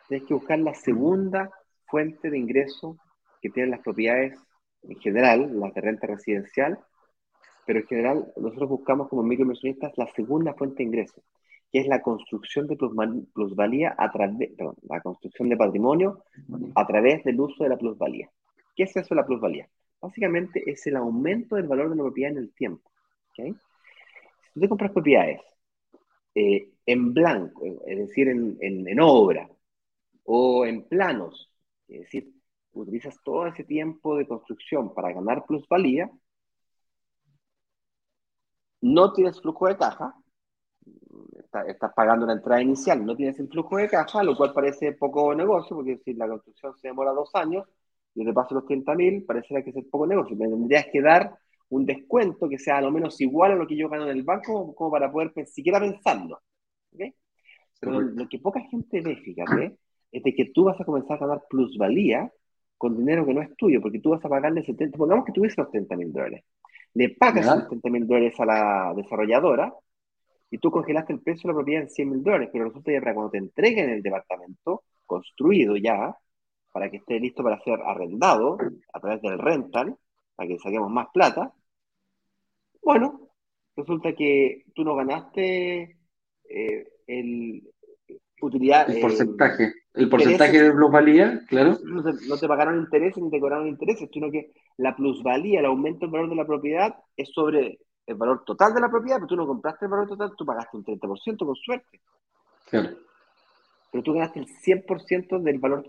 [0.09, 1.53] Tienes que buscar la segunda
[1.87, 2.99] fuente de ingreso
[3.41, 4.37] que tienen las propiedades
[4.83, 6.81] en general, las de renta residencial,
[7.71, 11.23] pero en general nosotros buscamos como microinversionistas la segunda fuente de ingreso,
[11.71, 14.51] que es la construcción de plusvalía a través,
[14.89, 16.25] la construcción de patrimonio
[16.75, 18.29] a través del uso de la plusvalía.
[18.75, 19.69] ¿Qué es eso de la plusvalía?
[20.01, 22.91] Básicamente es el aumento del valor de la propiedad en el tiempo.
[23.37, 23.53] Si
[24.53, 25.41] tú te compras propiedades
[26.35, 29.49] eh, en blanco, es decir, en, en obra,
[30.25, 31.53] o en planos,
[31.87, 32.33] es decir,
[32.73, 36.11] utilizas todo ese tiempo de construcción para ganar plusvalía,
[38.81, 40.15] no tienes flujo de caja,
[41.67, 45.35] estás pagando una entrada inicial, no tienes el flujo de caja, lo cual parece poco
[45.35, 47.67] negocio, porque si la construcción se demora dos años,
[48.15, 50.37] y te paso los 30 mil, parecería que es poco negocio.
[50.37, 51.39] Me tendrías que dar
[51.69, 54.25] un descuento que sea a lo menos igual a lo que yo gano en el
[54.25, 56.41] banco, como para poder siquiera pensarlo.
[57.79, 59.79] Pero lo que poca gente ve, fíjate,
[60.13, 62.31] es de que tú vas a comenzar a ganar plusvalía
[62.77, 65.61] con dinero que no es tuyo, porque tú vas a pagarle 70, pongamos que tuviese
[65.61, 66.45] los 30 mil dólares.
[66.95, 69.73] Le pagas los 70 mil dólares a la desarrolladora
[70.51, 73.01] y tú congelaste el precio de la propiedad en 100 mil dólares, pero resulta que
[73.01, 76.17] para cuando te entreguen el departamento construido ya,
[76.73, 78.59] para que esté listo para ser arrendado
[78.93, 79.97] a través del rental,
[80.35, 81.53] para que saquemos más plata,
[82.83, 83.29] bueno,
[83.77, 85.99] resulta que tú no ganaste
[86.49, 87.63] eh, el,
[88.41, 88.91] utilidad.
[88.91, 89.73] El porcentaje.
[89.95, 91.77] El porcentaje de plusvalía, claro.
[91.83, 96.11] No te, pagaron intereses ni te cobraron intereses, sino que la plusvalía, el aumento del
[96.11, 99.47] valor de la propiedad es sobre el valor total de la propiedad, pero tú no
[99.47, 102.01] compraste el valor total, tú pagaste un 30% con suerte.
[102.69, 102.91] Claro.
[103.91, 105.85] Pero tú ganaste el 100% del valor.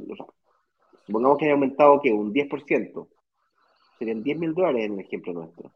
[1.06, 3.08] supongamos que haya aumentado que un 10%.
[4.00, 5.72] Serían 10 mil dólares en el ejemplo nuestro.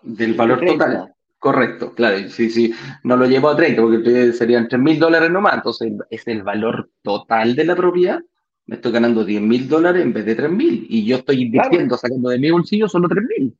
[0.00, 1.14] Del valor total.
[1.42, 5.54] Correcto, claro, sí, sí, no lo llevo a 30 porque serían 3 mil dólares nomás,
[5.54, 8.20] entonces es el valor total de la propiedad,
[8.66, 11.96] me estoy ganando 10 mil dólares en vez de 3 mil y yo estoy invirtiendo,
[11.96, 13.58] sacando de mi bolsillo solo 3 mil.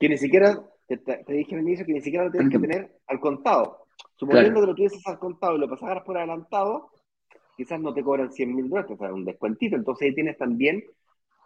[0.00, 0.96] Que ni siquiera, te,
[1.28, 3.84] dije al inicio que ni siquiera lo tienes que tener al contado.
[4.16, 6.88] Suponiendo que lo tuvieses al contado y lo pasaras por adelantado,
[7.54, 10.82] quizás no te cobran 100 mil dólares, o sea, un descuentito, entonces ahí tienes también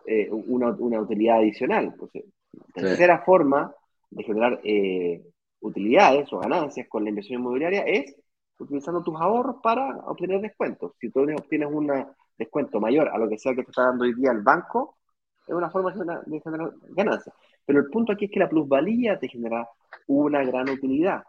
[0.07, 1.87] eh, una, una, utilidad adicional.
[1.87, 2.27] Entonces,
[2.73, 3.75] tercera forma
[4.13, 5.23] de generar eh,
[5.61, 8.15] utilidades o ganancias con la inversión inmobiliaria es
[8.59, 10.93] utilizando tus ahorros para obtener descuentos.
[11.01, 11.91] Si tú obtienes un
[12.39, 14.99] descuento mayor a lo que sea que te está dando hoy día el banco,
[15.47, 15.93] es una forma
[16.27, 17.35] de generar ganancias.
[17.65, 19.69] Pero el punto aquí es que la plusvalía te genera
[20.07, 21.23] una gran utilidad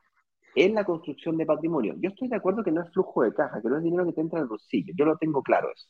[0.55, 1.95] en la construcción de patrimonio.
[1.97, 4.13] Yo estoy de acuerdo que no es flujo de caja, que no es dinero que
[4.13, 4.93] te entra en el bolsillo.
[4.95, 5.87] Yo lo tengo claro eso.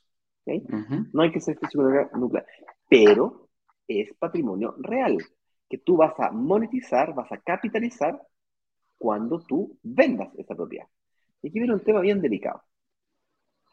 [1.13, 1.83] No hay que ser físico
[2.15, 2.45] nuclear.
[2.89, 3.49] Pero
[3.87, 5.17] es patrimonio real
[5.73, 8.21] que tú vas a monetizar, vas a capitalizar
[8.95, 10.85] cuando tú vendas esa propiedad.
[11.41, 12.61] Y aquí viene un tema bien delicado.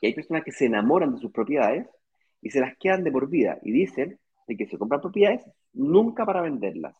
[0.01, 1.87] Que hay personas que se enamoran de sus propiedades
[2.41, 6.25] y se las quedan de por vida y dicen de que se compran propiedades nunca
[6.25, 6.97] para venderlas.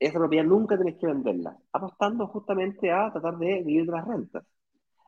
[0.00, 4.44] Esa propiedad nunca tenés que venderla, apostando justamente a tratar de vivir de las rentas.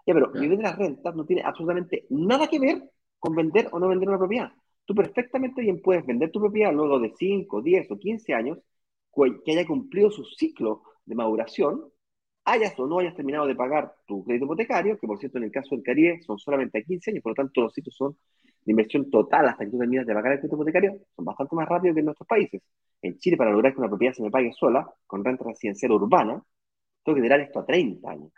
[0.06, 3.80] Ya, pero vivir de las rentas no tiene absolutamente nada que ver con vender o
[3.80, 4.52] no vender una propiedad.
[4.88, 8.58] Tú perfectamente bien puedes vender tu propiedad luego de 5, 10 o 15 años
[9.44, 11.84] que haya cumplido su ciclo de maduración,
[12.46, 15.50] hayas o no hayas terminado de pagar tu crédito hipotecario, que por cierto en el
[15.52, 18.16] caso del Caribe son solamente a 15 años, por lo tanto los ciclos son
[18.64, 21.68] de inversión total hasta que tú terminas de pagar el crédito hipotecario, son bastante más
[21.68, 22.62] rápidos que en nuestros países.
[23.02, 26.42] En Chile, para lograr que una propiedad se me pague sola, con renta residencial urbana,
[27.04, 28.32] tengo que tirar esto a 30 años.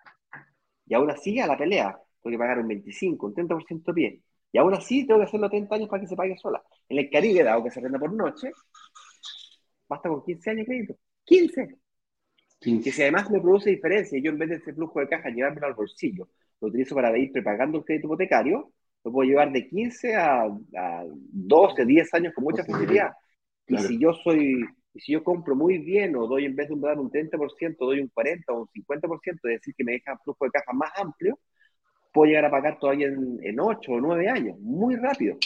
[0.87, 4.23] Y aún así, a la pelea, tengo que pagar un 25, un 30% de pie.
[4.53, 6.63] Y aún así, tengo que hacerlo 30 años para que se pague sola.
[6.89, 8.51] En el Caribe, dado que se renta por noche,
[9.89, 10.97] basta con 15 años de crédito.
[11.25, 11.79] 15.
[12.61, 15.67] Que si además me produce diferencia, yo en vez de ese flujo de caja llevármelo
[15.67, 16.29] al bolsillo,
[16.61, 21.05] lo utilizo para ir prepagando el crédito hipotecario, lo puedo llevar de 15 a, a
[21.07, 23.13] 12, 10 años con mucha facilidad.
[23.67, 24.63] Y si yo soy,
[24.95, 28.09] si yo compro muy bien o doy en vez de dar un 30%, doy un
[28.09, 31.39] 40 o un 50%, es decir, que me deja flujo de caja más amplio,
[32.13, 35.37] puedo llegar a pagar todavía en, en 8 o 9 años, muy rápido.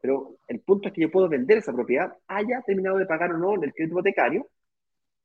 [0.00, 3.38] Pero el punto es que yo puedo vender esa propiedad, haya terminado de pagar o
[3.38, 4.48] no el crédito hipotecario,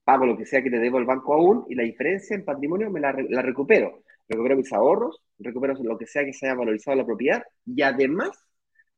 [0.03, 2.89] pago lo que sea que te debo el banco aún y la diferencia en patrimonio
[2.89, 4.03] me la, la recupero.
[4.27, 8.31] Recupero mis ahorros, recupero lo que sea que se haya valorizado la propiedad y además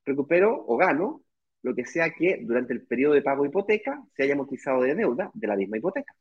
[0.05, 1.21] recupero o gano
[1.63, 4.93] lo que sea que durante el periodo de pago de hipoteca se haya amortizado de
[4.93, 6.13] deuda de la misma hipoteca.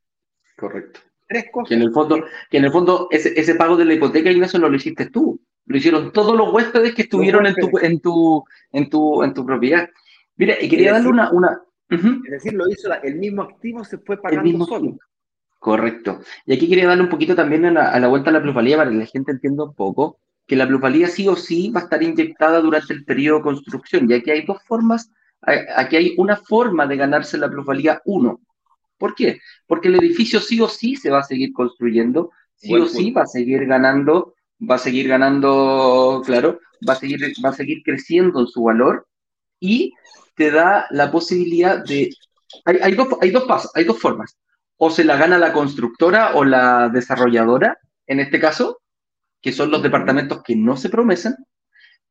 [0.57, 1.01] Correcto.
[1.27, 1.69] Tres cosas.
[1.69, 4.59] Que en el fondo, que en el fondo ese, ese pago de la hipoteca, Ignacio,
[4.59, 5.41] no lo hiciste tú.
[5.67, 9.47] Lo hicieron todos los huéspedes que estuvieron en tu, en tu, en tu, en tu
[9.47, 9.89] propiedad.
[10.37, 14.21] Mira, y quería darle una, una, es decir, lo hizo el mismo activo, se fue
[14.21, 14.99] pagando solo.
[15.59, 16.21] Correcto.
[16.45, 18.97] Y aquí quería darle un poquito también a la, vuelta a la plusvalía para que
[18.97, 22.61] la gente entienda un poco que la plusvalía sí o sí va a estar inyectada
[22.61, 24.11] durante el periodo de construcción.
[24.11, 25.11] Y aquí hay dos formas,
[25.75, 28.41] aquí hay una forma de ganarse la plusvalía uno.
[28.99, 29.41] ¿Por qué?
[29.67, 33.23] Porque el edificio sí o sí se va a seguir construyendo, sí o sí va
[33.23, 38.41] a seguir ganando, va a seguir ganando, claro, va a seguir, va a seguir creciendo
[38.41, 39.07] en su valor
[39.61, 39.93] y
[40.37, 42.11] te da la posibilidad de...
[42.65, 44.37] Hay, dos, hay dos pasos, hay dos formas.
[44.77, 48.81] O se la gana la constructora o la desarrolladora, en este caso,
[49.41, 51.37] que son los departamentos que no se promesan,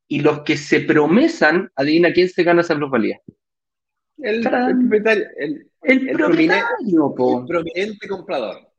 [0.07, 3.19] y los que se promesan, adivina quién se gana esa plusvalía.
[4.17, 5.25] El, propietario.
[5.37, 7.15] El, el, propietario,
[7.47, 8.72] prominente comprador.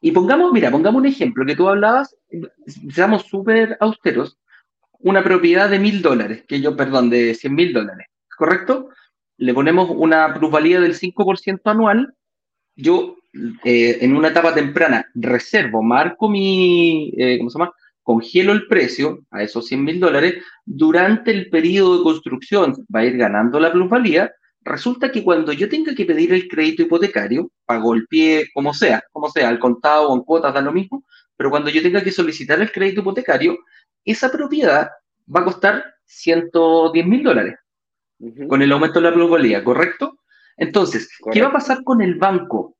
[0.00, 2.16] Y pongamos, mira, pongamos un ejemplo que tú hablabas,
[2.90, 4.38] seamos súper austeros,
[5.00, 8.08] una propiedad de mil dólares, que yo, perdón, de cien mil dólares.
[8.38, 8.88] ¿correcto?
[9.36, 12.14] Le ponemos una plusvalía del 5% anual.
[12.76, 13.16] Yo,
[13.64, 17.72] eh, en una etapa temprana, reservo, marco mi, eh, ¿cómo se llama?
[18.02, 20.42] Congelo el precio a esos 100 mil dólares.
[20.64, 24.32] Durante el periodo de construcción va a ir ganando la plusvalía.
[24.62, 29.02] Resulta que cuando yo tenga que pedir el crédito hipotecario, pago el pie, como sea,
[29.12, 31.04] como sea, al contado o en cuotas da lo mismo,
[31.36, 33.56] pero cuando yo tenga que solicitar el crédito hipotecario,
[34.04, 34.90] esa propiedad
[35.34, 37.56] va a costar 110 mil dólares
[38.48, 40.18] con el aumento de la plusvalía, ¿correcto?
[40.56, 42.76] Entonces, ¿qué va a pasar con el banco?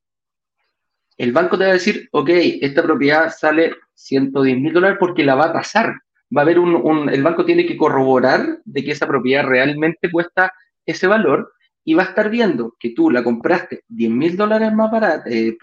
[1.16, 5.36] El banco te va a decir, ok, esta propiedad sale 110 mil dólares porque la
[5.36, 5.94] va a tasar.
[6.36, 10.52] Va a haber un, el banco tiene que corroborar de que esa propiedad realmente cuesta
[10.84, 11.52] ese valor
[11.88, 15.56] y va a estar viendo que tú la compraste 10 mil dólares más barato, eh,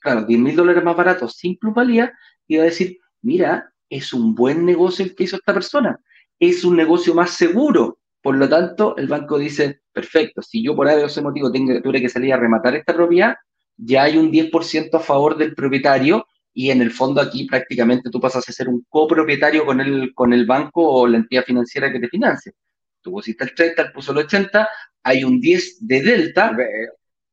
[0.00, 2.10] claro, 10 mil dólares más barato sin plusvalía
[2.46, 6.00] y va a decir, mira, es un buen negocio el que hizo esta persona,
[6.38, 10.88] es un negocio más seguro, por lo tanto, el banco dice, perfecto, si yo por
[10.88, 13.36] ese motivo tengo, tuve que salir a rematar esta propiedad,
[13.76, 18.18] ya hay un 10% a favor del propietario y en el fondo aquí prácticamente tú
[18.18, 22.00] pasas a ser un copropietario con el, con el banco o la entidad financiera que
[22.00, 22.54] te financie.
[23.08, 24.68] Tú pusiste el 30, él puso el 80,
[25.02, 26.56] hay un 10 de delta.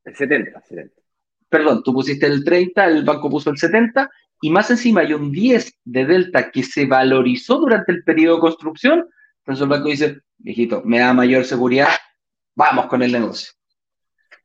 [0.04, 1.02] El 70, 70.
[1.50, 4.10] Perdón, tú pusiste el 30, el banco puso el 70
[4.42, 8.42] y más encima hay un 10 de delta que se valorizó durante el periodo de
[8.42, 9.10] construcción
[9.46, 11.90] entonces el banco dice, viejito, me da mayor seguridad,
[12.56, 13.54] vamos con el negocio.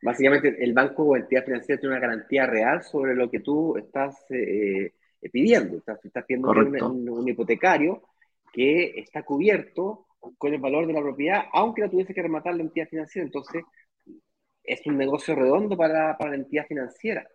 [0.03, 4.27] Básicamente el banco o entidad financiera tiene una garantía real sobre lo que tú estás
[4.29, 5.79] eh, eh, pidiendo.
[5.79, 8.03] Estás, estás pidiendo un, hipotecario
[8.53, 10.07] que está cubierto
[10.39, 13.27] con el valor de la propiedad, aunque la tuviese que rematar la entidad financiera.
[13.27, 13.65] Entonces,
[14.63, 17.27] es un negocio redondo para, para la entidad financiera.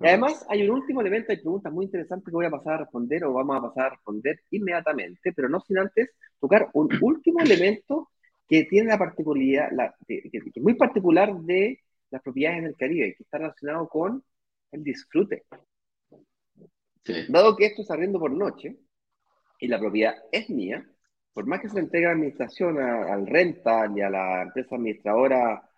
[0.00, 2.78] Y además hay un último elemento, hay preguntas muy interesantes que voy a pasar a
[2.78, 7.40] responder o vamos a pasar a responder inmediatamente, pero no sin antes tocar un último
[7.40, 8.10] elemento
[8.48, 13.14] que tiene la particularidad, la, que, es muy particular de las propiedades en el Caribe,
[13.16, 14.22] que está relacionado con
[14.72, 15.44] el disfrute.
[17.28, 18.76] Dado que esto es arriendo por noche
[19.60, 20.86] y la propiedad es mía,
[21.34, 24.76] por más que se le entregue a la administración, al renta y a la empresa
[24.76, 25.68] administradora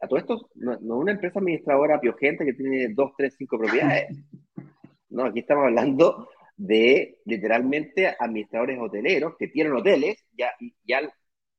[0.00, 4.08] a todo esto, no es una empresa administradora piojente que tiene dos, tres, cinco propiedades.
[5.08, 11.08] No, aquí estamos hablando de literalmente administradores hoteleros que tienen hoteles ya, y han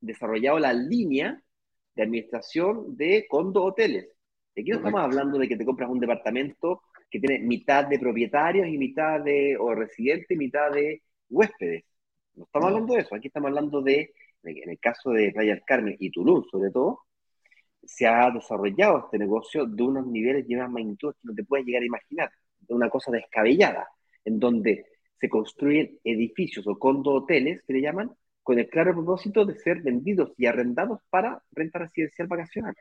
[0.01, 1.41] desarrollado la línea
[1.95, 4.09] de administración de condo hoteles.
[4.51, 8.67] Aquí no estamos hablando de que te compras un departamento que tiene mitad de propietarios
[8.67, 11.85] y mitad de o residentes y mitad de huéspedes.
[12.37, 14.13] No estamos hablando de eso, aquí estamos hablando de,
[14.43, 17.01] en el caso de Playa del Carmen y Tulum sobre todo,
[17.83, 21.65] se ha desarrollado este negocio de unos niveles y unas magnitudes que no te puedes
[21.65, 23.87] llegar a imaginar, de una cosa descabellada,
[24.23, 24.85] en donde
[25.19, 28.11] se construyen edificios o condo hoteles, que le llaman,
[28.43, 32.75] con el claro propósito de ser vendidos y arrendados para renta residencial vacacional.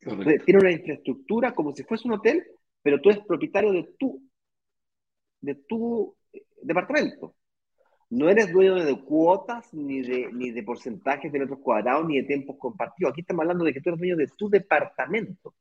[0.00, 2.42] tiene una infraestructura como si fuese un hotel,
[2.82, 4.22] pero tú eres propietario de tu,
[5.42, 7.34] de tu eh, departamento
[8.10, 12.24] no eres dueño de cuotas, ni de, ni de porcentajes de metros cuadrados, ni de
[12.24, 13.12] tiempos compartidos.
[13.12, 15.54] Aquí estamos hablando de que tú eres dueño de tu departamento,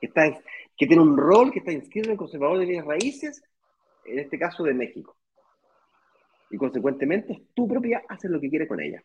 [0.00, 0.30] que, está,
[0.76, 3.42] que tiene un rol, que está inscrito en el conservador de bienes raíces,
[4.04, 5.16] en este caso de México.
[6.50, 9.02] Y consecuentemente es tu propiedad, haces lo que quiere con ella.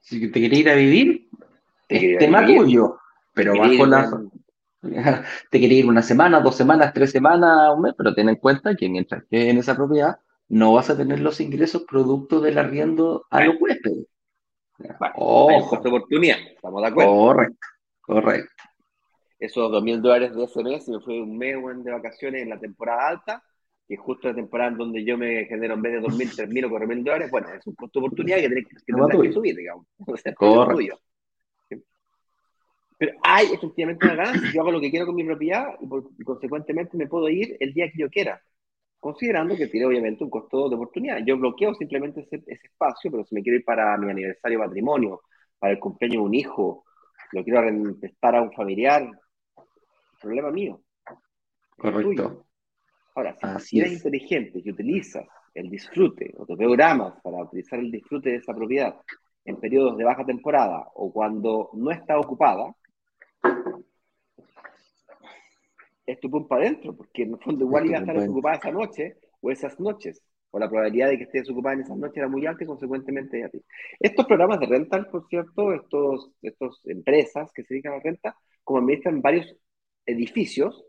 [0.00, 1.28] Si te quieres ir a vivir,
[1.88, 2.98] es tema tuyo,
[3.34, 4.22] pero bajo la...
[5.50, 8.74] Te quería ir una semana, dos semanas, tres semanas, un mes, pero ten en cuenta
[8.74, 10.18] que mientras que en esa propiedad,
[10.50, 14.06] no vas a tener los ingresos producto del arriendo a los huéspedes.
[15.14, 17.12] Oh, costo oportunidad, estamos de acuerdo.
[17.12, 17.66] Correcto,
[18.00, 18.62] correcto.
[19.38, 22.58] Esos dos mil dólares de ese mes, me fue un mes de vacaciones en la
[22.58, 23.44] temporada alta,
[23.86, 26.48] que justo la temporada en donde yo me genero en vez de dos mil, tres
[26.48, 28.76] mil o cuatro mil dólares, bueno, es un costo oportunidad que tenés que,
[29.22, 29.86] que, subir, digamos.
[30.36, 31.00] correcto.
[32.98, 34.50] Pero hay efectivamente una ganancia.
[34.52, 35.68] Yo hago lo que quiero con mi propiedad
[36.18, 38.42] y, consecuentemente me puedo ir el día que yo quiera,
[39.00, 41.18] considerando que tiene obviamente un costo de oportunidad.
[41.24, 45.22] Yo bloqueo simplemente ese, espacio, pero si me quiero ir para mi aniversario de matrimonio,
[45.58, 46.84] para el cumpleaños de un hijo,
[47.32, 47.62] lo quiero
[47.98, 49.10] prestar a un familiar,
[50.20, 50.82] problema mío.
[51.76, 52.46] Correcto.
[53.14, 58.30] Ahora, si eres inteligente y utilizas el disfrute o te programas para utilizar el disfrute
[58.30, 58.94] de esa propiedad
[59.44, 62.74] en periodos de baja temporada o cuando no está ocupada,
[66.06, 69.16] es tu pum adentro, porque en el fondo igual iba a estar desocupada esa noche
[69.40, 72.44] o esas noches, o la probabilidad de que esté desocupada en esas noches era muy
[72.46, 73.62] alta y consecuentemente a ti.
[73.98, 78.36] Estos programas de rental, por cierto, estos, estos empresas que se dedican a la renta,
[78.64, 79.54] como administran varios
[80.06, 80.84] edificios,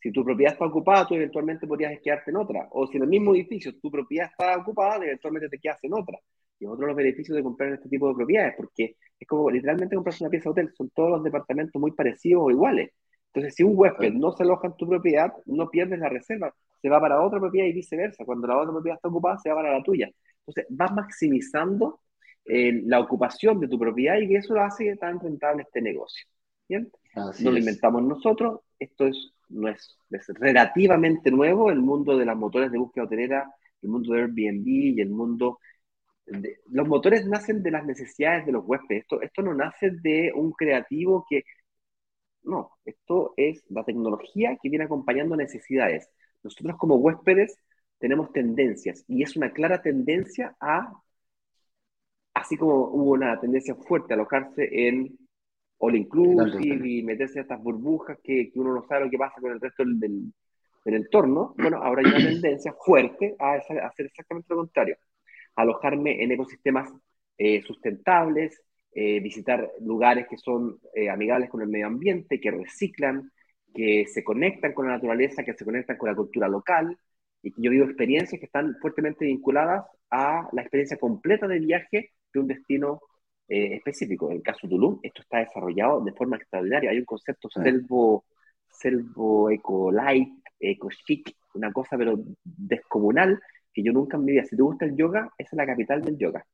[0.00, 2.68] si tu propiedad está ocupada, tú eventualmente podrías quedarte en otra.
[2.72, 6.18] O si en el mismo edificio tu propiedad está ocupada, eventualmente te quedas en otra.
[6.58, 9.94] Y otro de los beneficios de comprar este tipo de propiedades, porque es como literalmente
[9.96, 12.90] comprar una pieza de hotel, son todos los departamentos muy parecidos o iguales.
[13.34, 16.88] Entonces, si un huésped no se aloja en tu propiedad, no pierdes la reserva, se
[16.88, 18.24] va para otra propiedad y viceversa.
[18.24, 20.08] Cuando la otra propiedad está ocupada, se va para la tuya.
[20.40, 22.00] Entonces, vas maximizando
[22.44, 26.26] eh, la ocupación de tu propiedad y eso lo hace tan rentable este negocio.
[26.68, 26.90] ¿Bien?
[27.14, 32.36] no lo inventamos nosotros, esto es, no es, es, relativamente nuevo, el mundo de las
[32.36, 35.58] motores de búsqueda hotelera, el mundo de Airbnb y el mundo
[36.70, 39.02] los motores nacen de las necesidades de los huéspedes.
[39.02, 41.44] Esto, esto no nace de un creativo que...
[42.44, 46.10] No, esto es la tecnología que viene acompañando necesidades.
[46.42, 47.58] Nosotros como huéspedes
[47.98, 50.92] tenemos tendencias y es una clara tendencia a,
[52.34, 55.18] así como hubo una tendencia fuerte a alojarse en
[55.78, 59.40] all inclusive y meterse en estas burbujas que, que, uno no sabe lo que pasa
[59.40, 60.32] con el resto del, del,
[60.84, 64.96] entorno, bueno, ahora hay una tendencia fuerte a hacer exactamente lo contrario
[65.56, 66.92] alojarme en ecosistemas
[67.38, 68.62] eh, sustentables,
[68.94, 73.30] eh, visitar lugares que son eh, amigables con el medio ambiente, que reciclan,
[73.74, 76.96] que se conectan con la naturaleza, que se conectan con la cultura local,
[77.42, 82.12] y que yo vivo experiencias que están fuertemente vinculadas a la experiencia completa de viaje
[82.32, 83.00] de un destino
[83.46, 84.30] específico.
[84.30, 86.90] En el caso de Tulum, esto está desarrollado de forma extraordinaria.
[86.90, 88.24] Hay un concepto selvo,
[88.70, 93.40] selvo eco-light, eco-chic, una cosa pero descomunal,
[93.72, 96.02] que yo nunca en mi vida, si te gusta el yoga, esa es la capital
[96.02, 96.46] del yoga,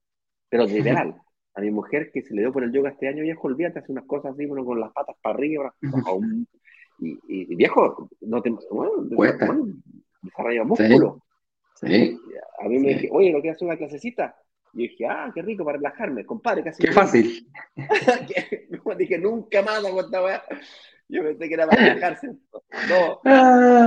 [0.49, 1.15] pero literal.
[1.61, 3.93] A mi mujer que se le dio por el yoga este año, viejo, olvídate, hace
[3.93, 5.75] unas cosas así, bueno, con las patas para arriba,
[6.99, 9.67] y, y, viejo, no te, bueno, bueno
[10.23, 11.23] desarrolla músculo.
[11.75, 12.19] Sí.
[12.63, 14.35] A mí me dije, oye, ¿no quieres hacer una clasecita?
[14.73, 16.83] Y yo dije, ah, qué rico para relajarme, compadre, casi.
[16.83, 17.47] Qué fácil.
[18.99, 20.43] dije, nunca más hago esta weá.
[21.09, 22.29] Yo pensé que era para relajarse.
[22.89, 23.21] No,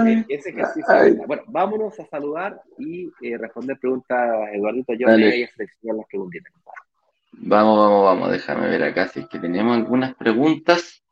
[0.07, 1.25] eh, ese ejercicio.
[1.25, 4.93] Bueno, vámonos a saludar y eh, responder preguntas, Eduardito.
[4.93, 6.43] Yo voy a seleccionar las preguntas.
[7.33, 8.31] Vamos, vamos, vamos.
[8.31, 11.03] Déjame ver acá si es que tenemos algunas preguntas.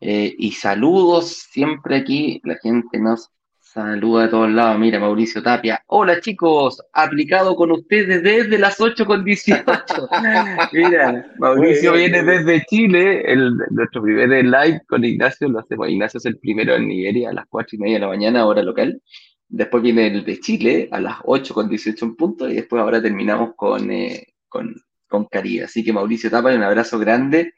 [0.00, 2.40] Eh, y saludos siempre aquí.
[2.44, 3.30] La gente nos
[3.78, 4.78] Saluda a todos lados.
[4.78, 5.82] Mira, Mauricio Tapia.
[5.88, 9.62] Hola chicos, aplicado con ustedes desde las 8 con 18.
[10.72, 13.30] Mira, Mauricio viene desde Chile.
[13.30, 15.90] El, nuestro primer live con Ignacio lo hacemos.
[15.90, 18.62] Ignacio es el primero en Nigeria a las 4 y media de la mañana, hora
[18.62, 19.02] local.
[19.48, 22.48] Después viene el de Chile a las 8 con 18 en punto.
[22.48, 24.74] Y después ahora terminamos con, eh, con,
[25.08, 25.64] con Caribe.
[25.64, 27.54] Así que Mauricio Tapia, un abrazo grande.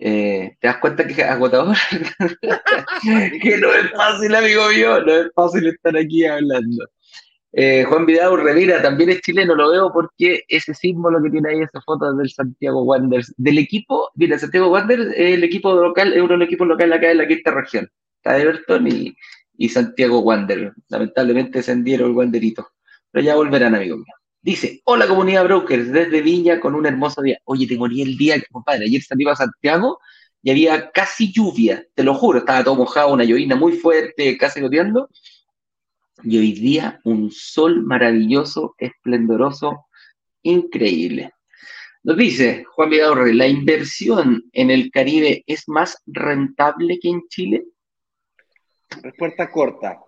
[0.00, 1.76] Eh, ¿Te das cuenta que es agotador?
[3.42, 6.86] que no es fácil, amigo mío, no es fácil estar aquí hablando.
[7.52, 11.62] Eh, Juan Vidal Revira también es chileno, lo veo porque ese símbolo que tiene ahí,
[11.62, 16.20] esa foto del Santiago Wanderers, del equipo, mira, Santiago Wanderers es el equipo local, es
[16.20, 17.90] uno de los equipos locales acá en la quinta región.
[18.16, 19.16] Está Everton y,
[19.56, 20.74] y Santiago Wanderers.
[20.88, 22.68] Lamentablemente descendieron el Wanderito,
[23.10, 24.17] pero ya volverán, amigo mío.
[24.40, 27.38] Dice, hola comunidad brokers, desde Viña con un hermoso día.
[27.44, 29.98] Oye, te morí el día, compadre, ayer salí a Santiago
[30.42, 34.60] y había casi lluvia, te lo juro, estaba todo mojado, una llovina muy fuerte, casi
[34.60, 35.08] goteando.
[36.22, 39.86] Y hoy día un sol maravilloso, esplendoroso,
[40.42, 41.32] increíble.
[42.04, 47.64] Nos dice Juan Vidal, ¿la inversión en el Caribe es más rentable que en Chile?
[49.02, 50.00] Respuesta corta.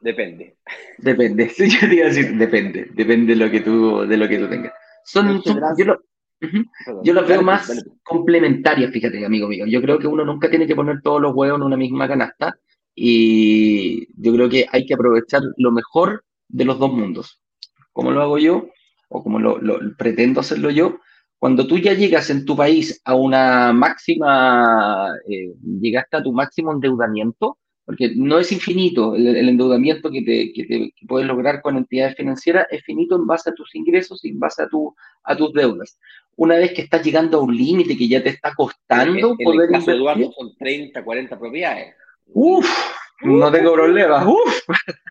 [0.00, 0.56] Depende.
[0.98, 1.52] Depende.
[1.58, 2.88] Yo te iba a decir, depende.
[2.92, 4.72] Depende de lo que tú, de lo que tú tengas.
[5.04, 5.98] Son, yo, lo,
[7.02, 9.66] yo los veo más complementarias, fíjate, amigo mío.
[9.66, 12.58] Yo creo que uno nunca tiene que poner todos los huevos en una misma canasta
[12.94, 17.40] y yo creo que hay que aprovechar lo mejor de los dos mundos.
[17.92, 18.68] Como lo hago yo,
[19.08, 19.58] o como lo,
[19.96, 20.98] pretendo hacerlo yo,
[21.38, 26.72] cuando tú ya llegas en tu país a una máxima, eh, llegaste a tu máximo
[26.72, 27.58] endeudamiento,
[27.90, 32.84] porque no es infinito, el, endeudamiento que, te, que, puedes lograr con entidades financieras es
[32.84, 35.98] finito en base a tus ingresos y en base a, tu, a tus deudas.
[36.36, 39.70] Una vez que estás llegando a un límite que ya te está costando en, poder
[39.70, 41.96] el caso Eduardo son 30, 40 propiedades.
[42.26, 42.64] Uf,
[43.22, 44.24] no tengo problema.
[44.24, 44.68] Uf.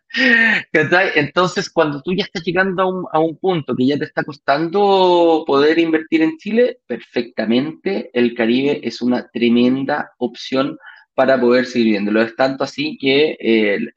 [1.15, 4.23] Entonces, cuando tú ya estás llegando a un, a un, punto que ya te está
[4.23, 10.77] costando poder invertir en Chile, perfectamente el Caribe es una tremenda opción
[11.19, 12.21] para poder seguir viéndolo.
[12.21, 13.91] Es tanto así que el,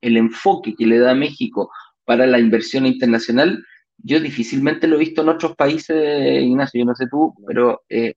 [0.00, 1.70] el, enfoque que le da México
[2.04, 3.64] para la inversión internacional,
[3.98, 8.14] yo difícilmente lo he visto en otros países, Ignacio, yo no sé tú, pero eh,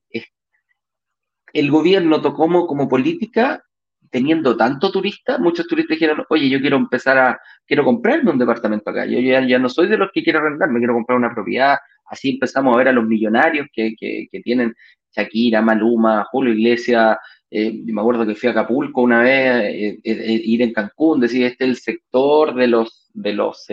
[1.54, 3.64] el gobierno tocó como, como política
[4.10, 8.90] teniendo tanto turista, muchos turistas dijeron, oye, yo quiero empezar a, quiero comprarme un departamento
[8.90, 11.36] acá, yo ya, ya no soy de los que quiero arrendar, me quiero comprar una
[11.36, 11.78] propiedad,
[12.08, 14.74] así empezamos a ver a los millonarios que, que, que tienen
[15.16, 17.18] Shakira, Maluma, Julio Iglesias,
[17.56, 21.46] eh, me acuerdo que fui a Acapulco una vez, eh, eh, ir en Cancún, decir,
[21.46, 23.66] este es el sector de los, de los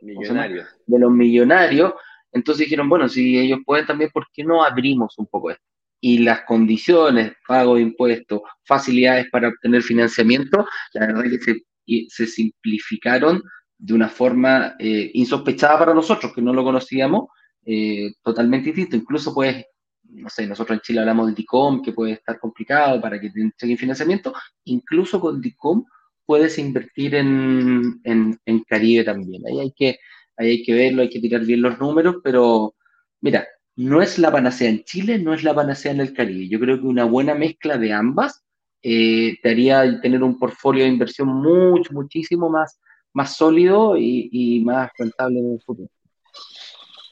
[0.00, 0.66] millonarios.
[0.86, 1.92] De los millonarios.
[2.32, 5.62] Entonces dijeron, bueno, si ellos pueden también, ¿por qué no abrimos un poco esto?
[6.00, 12.26] y las condiciones, pago de impuestos, facilidades para obtener financiamiento, la verdad es que se,
[12.26, 13.42] simplificaron
[13.78, 17.28] de una forma eh, insospechada para nosotros, que no lo conocíamos,
[17.64, 18.96] eh, totalmente distinto.
[18.96, 19.64] Incluso, pues,
[20.10, 23.78] no sé, nosotros en Chile hablamos de DICOM, que puede estar complicado para que tengan
[23.78, 24.32] financiamiento,
[24.64, 25.84] incluso con DICOM
[26.24, 29.42] puedes invertir en, en, en Caribe también.
[29.46, 29.98] Ahí hay, que,
[30.36, 32.74] ahí hay que verlo, hay que tirar bien los números, pero
[33.20, 33.46] mira,
[33.76, 36.48] no es la panacea en Chile, no es la panacea en el Caribe.
[36.48, 38.42] Yo creo que una buena mezcla de ambas
[38.82, 42.78] eh, te haría tener un portfolio de inversión mucho, muchísimo más,
[43.12, 45.90] más sólido y, más rentable en el futuro.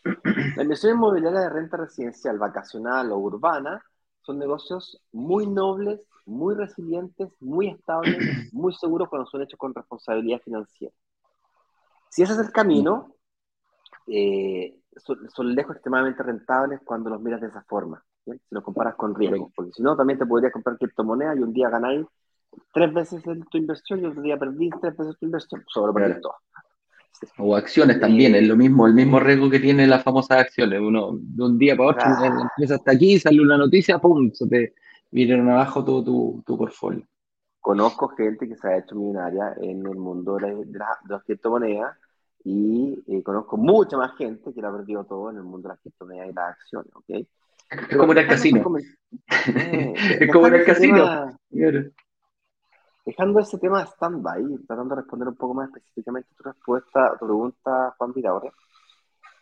[0.05, 3.83] La inversión inmobiliaria de renta residencial, vacacional o urbana
[4.23, 8.19] son negocios muy nobles, muy resilientes, muy estables,
[8.53, 10.95] muy seguros cuando son hechos con responsabilidad financiera.
[12.09, 13.15] Si ese es el camino,
[14.07, 19.15] eh, son, lejos extremadamente rentables cuando los miras de esa forma, si los comparas con
[19.15, 22.07] riesgo, porque si no, también te podrías comprar criptomonedas y un día ganáis
[22.73, 26.35] tres veces tu inversión y otro día perdís tres veces tu inversión, sobre todo.
[27.39, 30.81] O acciones también, es lo mismo, el mismo riesgo que tiene las famosas acciones.
[30.81, 34.31] Uno de un día para otro empieza hasta aquí, sale una noticia, ¡pum!
[34.33, 34.75] Se te
[35.11, 37.07] vinieron abajo todo tu, tu portfolio.
[37.61, 41.97] Conozco gente que se ha hecho millonaria en el mundo de, de las criptomonedas
[42.45, 45.75] y eh, conozco mucha más gente que lo ha perdido todo en el mundo de
[45.75, 47.27] las criptomonedas y las acciones, ¿ok?
[47.91, 48.65] Es como en el casino.
[49.47, 51.39] Eh, es como en el casino.
[53.05, 57.27] Dejando ese tema de stand-by, tratando de responder un poco más específicamente tu respuesta, tu
[57.27, 58.53] pregunta, Juan Vidaure.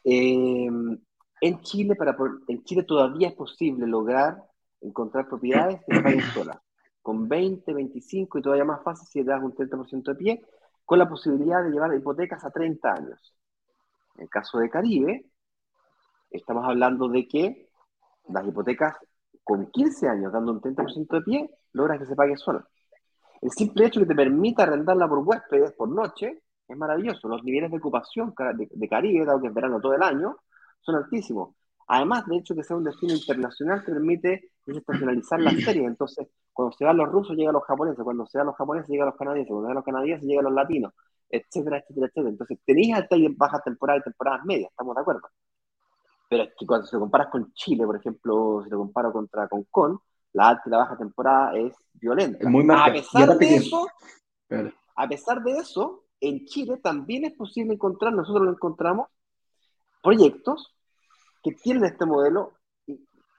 [0.05, 0.69] Eh,
[1.41, 2.17] en Chile, para,
[2.49, 4.43] en Chile todavía es posible lograr
[4.81, 6.59] encontrar propiedades que se paguen solas,
[7.01, 10.45] con 20, 25 y todavía más fácil si das un 30% de pie,
[10.85, 13.35] con la posibilidad de llevar hipotecas a 30 años.
[14.17, 15.27] En el caso de Caribe,
[16.31, 17.69] estamos hablando de que
[18.29, 18.97] las hipotecas
[19.45, 22.67] con 15 años dando un 30% de pie, logras que se pague sola.
[23.43, 27.27] El simple hecho que te permita arrendarla por huéspedes por noche es maravilloso.
[27.29, 30.37] Los niveles de ocupación de, Caribe, dado que es verano todo el año,
[30.81, 31.57] son altísimos.
[31.89, 35.85] Además, de hecho, que sea un destino internacional te permite desestacionalizar la serie.
[35.85, 38.05] Entonces, cuando se van los rusos, llegan los japoneses.
[38.05, 39.51] Cuando se van los japoneses, llegan los canadienses.
[39.51, 40.93] Cuando se van los canadienses, llegan los latinos.
[41.29, 42.29] Etcétera, etcétera, etcétera.
[42.29, 44.71] Entonces, tenéis alta y bajas temporadas y temporadas medias.
[44.71, 45.23] ¿Estamos de acuerdo?
[46.29, 49.49] Pero es que cuando se lo comparas con Chile, por ejemplo, si lo comparo contra
[49.49, 49.99] Con
[50.33, 52.49] la alta y la baja temporada es violenta.
[52.49, 53.89] Muy a pesar de eso,
[54.97, 59.09] a pesar de eso, en Chile también es posible encontrar, nosotros lo encontramos,
[60.03, 60.75] proyectos
[61.43, 62.53] que tienen este modelo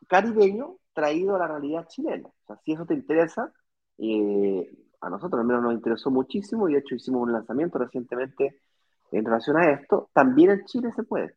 [0.07, 2.27] caribeño traído a la realidad chilena.
[2.27, 3.51] O sea, si eso te interesa,
[3.97, 4.69] eh,
[5.01, 8.61] a nosotros al menos nos interesó muchísimo y de hecho hicimos un lanzamiento recientemente
[9.11, 11.35] en relación a esto, también en Chile se puede.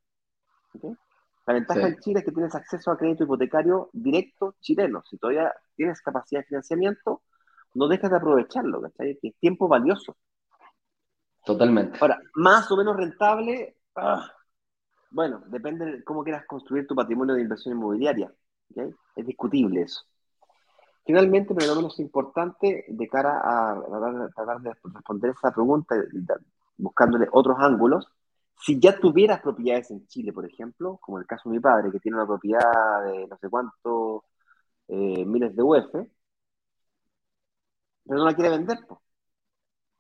[1.47, 5.03] La ventaja en Chile es que tienes acceso a crédito hipotecario directo chileno.
[5.09, 7.23] Si todavía tienes capacidad de financiamiento,
[7.75, 9.19] no dejas de aprovecharlo, ¿cachai?
[9.23, 10.17] es tiempo valioso.
[11.45, 11.99] Totalmente.
[12.01, 14.29] Ahora, más o menos rentable, ah,
[15.11, 18.33] bueno, depende de cómo quieras construir tu patrimonio de inversión inmobiliaria.
[18.75, 20.03] Es discutible eso.
[21.05, 23.81] Finalmente, pero no menos importante, de cara a
[24.35, 25.95] tratar, de responder esa pregunta,
[26.77, 28.09] buscándole otros ángulos,
[28.61, 32.01] si ya tuvieras propiedades en Chile, por ejemplo, como el caso de mi padre, que
[32.01, 34.23] tiene una propiedad de no sé cuántos
[34.89, 35.93] eh, miles de UF,
[38.05, 38.79] pero no la quiere vender,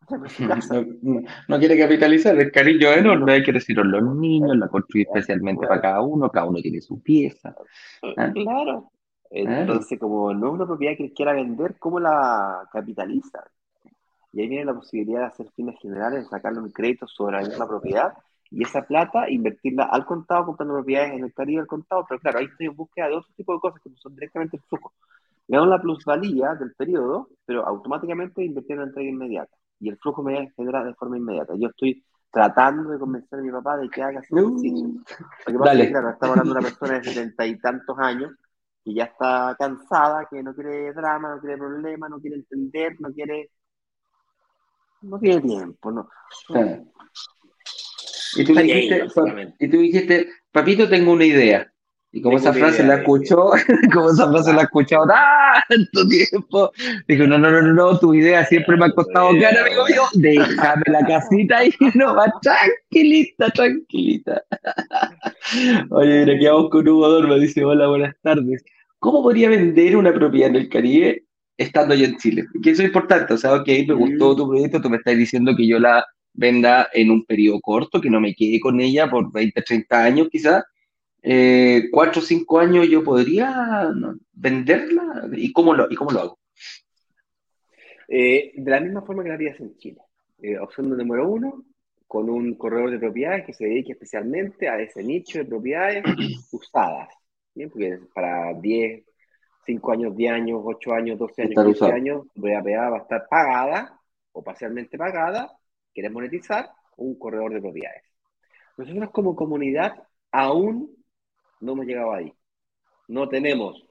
[1.48, 5.80] No, quiere capitalizar, el cariño enorme, hay que decirlo los niños, la construye especialmente para
[5.80, 7.54] cada uno, cada uno tiene su pieza.
[8.16, 8.30] ¿ah?
[8.32, 8.90] Claro.
[9.30, 13.42] Entonces, como no es una propiedad que quiera vender, ¿cómo la capitaliza?
[14.32, 17.66] Y ahí viene la posibilidad de hacer fines generales, sacarle un crédito sobre la misma
[17.66, 18.12] propiedad
[18.50, 22.38] y esa plata invertirla al contado comprando propiedades en el Caribe al contado, pero claro,
[22.38, 24.92] ahí estoy en búsqueda de otro tipo de cosas que son directamente el flujo.
[25.48, 29.98] Me dan la plusvalía del periodo, pero automáticamente invertir en la entrega inmediata y el
[29.98, 31.54] flujo me genera de forma inmediata.
[31.56, 34.88] Yo estoy tratando de convencer a mi papá de que haga ese ejercicio.
[35.44, 38.32] Porque pasa que, claro, estamos hablando de una persona de setenta y tantos años
[38.84, 43.12] que ya está cansada, que no quiere drama, no quiere problema, no quiere entender, no
[43.12, 43.50] quiere
[45.02, 46.08] no tiene tiempo, ¿no?
[48.36, 49.06] Y tú, dijiste,
[49.58, 51.70] y tú dijiste, papito, tengo una idea.
[52.12, 53.50] Y como esa frase la escuchó,
[53.92, 55.06] como esa frase la ha escuchado
[55.68, 56.70] tanto tiempo,
[57.08, 60.84] dijo, no, no, no, no, tu idea siempre me ha costado caro, amigo mío, déjame
[60.86, 64.42] la casita y no va tranquilita, tranquilita.
[65.90, 68.64] Oye, mira, aquí vamos con Hugo Dorma, dice, hola, buenas tardes.
[68.98, 71.26] ¿Cómo podría vender una propiedad en el Caribe
[71.58, 72.46] estando yo en Chile.
[72.62, 74.36] Que eso es importante, o sea, ok, me gustó mm.
[74.36, 76.04] tu proyecto, tú me estás diciendo que yo la
[76.36, 80.28] venda en un periodo corto, que no me quede con ella por 20, 30 años
[80.30, 80.64] quizás.
[81.22, 83.90] Eh, cuatro o cinco años yo podría
[84.32, 86.38] venderla y cómo lo, y cómo lo hago.
[88.08, 90.00] Eh, de la misma forma que la harías en Chile.
[90.40, 91.64] Eh, opción número uno,
[92.06, 96.04] con un corredor de propiedades que se dedique especialmente a ese nicho de propiedades
[96.52, 97.08] usadas.
[97.54, 99.04] Bien, porque para 10,
[99.64, 104.00] 5 años, 10 años, 8 años, 12 años, 15 años, VAPA va a estar pagada
[104.32, 105.50] o parcialmente pagada,
[105.96, 108.02] quieres monetizar, un corredor de propiedades.
[108.76, 110.94] Nosotros como comunidad aún
[111.60, 112.30] no hemos llegado ahí.
[113.08, 113.82] No tenemos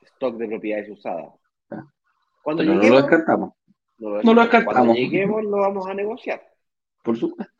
[0.00, 1.28] stock de propiedades usadas.
[1.70, 1.84] Ah.
[2.42, 3.52] Cuando lleguemos, no lo descartamos.
[3.98, 4.74] No lo descartamos.
[4.74, 6.42] Cuando lleguemos lo vamos a negociar.
[7.04, 7.52] Por supuesto.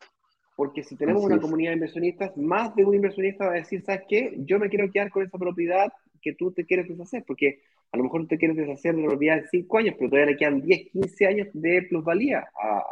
[0.55, 4.05] Porque si tenemos una comunidad de inversionistas, más de un inversionista va a decir, ¿sabes
[4.09, 4.33] qué?
[4.39, 7.61] Yo me quiero quedar con esa propiedad que tú te quieres deshacer, porque
[7.91, 10.37] a lo mejor te quieres deshacer de la propiedad en 5 años, pero todavía le
[10.37, 12.83] quedan 10, 15 años de plusvalía a,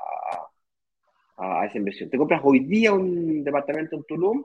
[1.37, 2.09] a, esa inversión.
[2.09, 4.43] Te compras hoy día un departamento en Tulum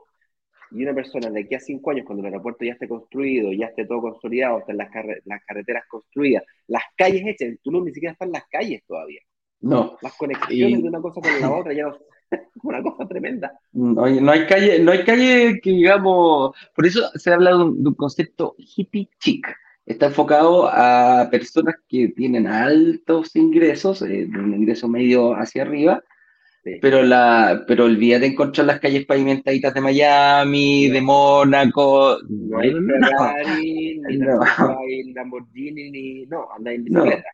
[0.71, 3.67] y una persona de aquí a 5 años, cuando el aeropuerto ya esté construido, ya
[3.67, 4.89] esté todo consolidado, estén las,
[5.25, 9.21] las carreteras construidas, las calles hechas, en Tulum ni siquiera están las calles todavía.
[9.61, 9.97] No.
[10.01, 11.97] Las conexiones de una cosa con la otra ya no,
[12.63, 13.59] una cosa tremenda.
[13.73, 17.83] No, no, hay calle, no hay calle que digamos, por eso se habla de un,
[17.83, 19.47] de un concepto hippie chic.
[19.85, 26.03] Está enfocado a personas que tienen altos ingresos, eh, un ingreso medio hacia arriba,
[26.81, 32.17] pero la, pero olvídate de encontrar las calles pavimentaditas de Miami, de Mónaco.
[32.29, 34.39] No hay Ferrari, ni no.
[34.41, 37.29] hay Lamborghini, ni no, anda en bicicleta.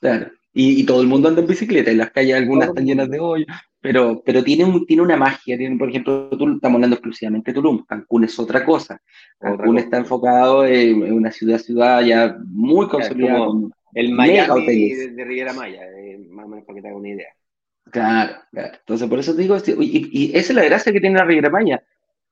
[0.00, 0.30] Claro.
[0.54, 3.20] Y, y, todo el mundo anda en bicicleta, y las calles algunas están llenas de
[3.20, 3.46] hoyos,
[3.80, 5.56] pero, pero tiene, un, tiene una magia.
[5.56, 7.84] Tiene, por ejemplo, tú, estamos hablando exclusivamente de Tulum.
[7.84, 9.00] Cancún es otra cosa.
[9.38, 13.46] Cancún está enfocado en, una ciudad-ciudad ya muy consolidada.
[13.94, 17.08] el Miami de, de, Riviera Maya, eh, más o menos para que te haga una
[17.08, 17.28] idea.
[17.90, 18.74] Claro, claro.
[18.80, 21.50] Entonces, por eso te digo, y, y, esa es la gracia que tiene la Riviera
[21.50, 21.82] Maya.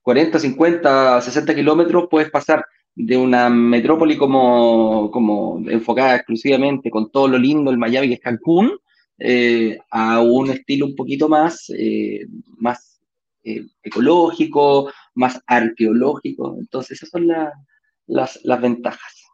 [0.03, 7.29] 40, 50, 60 kilómetros puedes pasar de una metrópoli como, como enfocada exclusivamente con todo
[7.29, 8.79] lo lindo, el Miami que es Cancún,
[9.19, 12.27] eh, a un estilo un poquito más, eh,
[12.59, 13.01] más
[13.45, 16.57] eh, ecológico, más arqueológico.
[16.59, 19.25] Entonces, esas son las, las ventajas.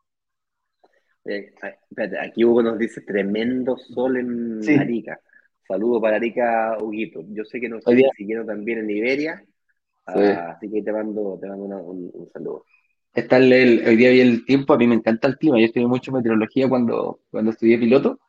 [2.21, 5.21] aquí Hugo nos dice tremendo sol en Arica.
[5.67, 7.23] Saludo para Arica, Huguito.
[7.29, 9.45] Yo sé que nos están siguiendo también en Iberia,
[10.07, 12.65] ah, así que te mando, te mando un, saludo.
[13.15, 15.87] Está el, hoy día vi el tiempo, a mí me encanta el clima, yo estudié
[15.87, 18.21] mucho meteorología cuando, cuando estudié piloto,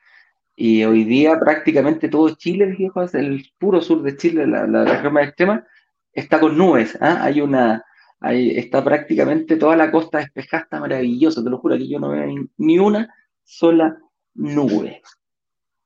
[0.55, 2.75] y hoy día prácticamente todo Chile,
[3.13, 5.65] el puro sur de Chile, la, la región más extrema,
[6.11, 6.97] está con nubes.
[7.01, 7.23] ¿ah?
[7.23, 7.84] Hay una,
[8.19, 12.09] hay, está prácticamente toda la costa despejada, está maravilloso, te lo juro, que yo no
[12.09, 13.13] veo ni una
[13.43, 13.97] sola
[14.36, 15.01] nube.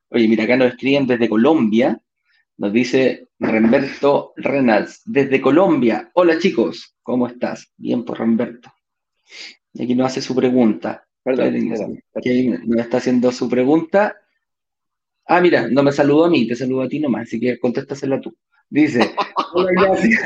[0.10, 2.02] Oye, mira, acá nos escriben desde Colombia,
[2.58, 6.10] nos dice Remberto Renals, desde Colombia.
[6.14, 7.72] Hola chicos, ¿cómo estás?
[7.78, 8.72] Bien por Remberto.
[9.74, 11.06] Y aquí nos hace su pregunta.
[11.24, 11.48] Perdón,
[12.16, 14.16] Aquí nos está haciendo su pregunta
[15.30, 18.22] Ah, mira, no me saludó a mí, te saludo a ti nomás, así que contéstasela
[18.22, 18.34] tú.
[18.70, 19.14] Dice,
[19.54, 20.20] hola Ignacio.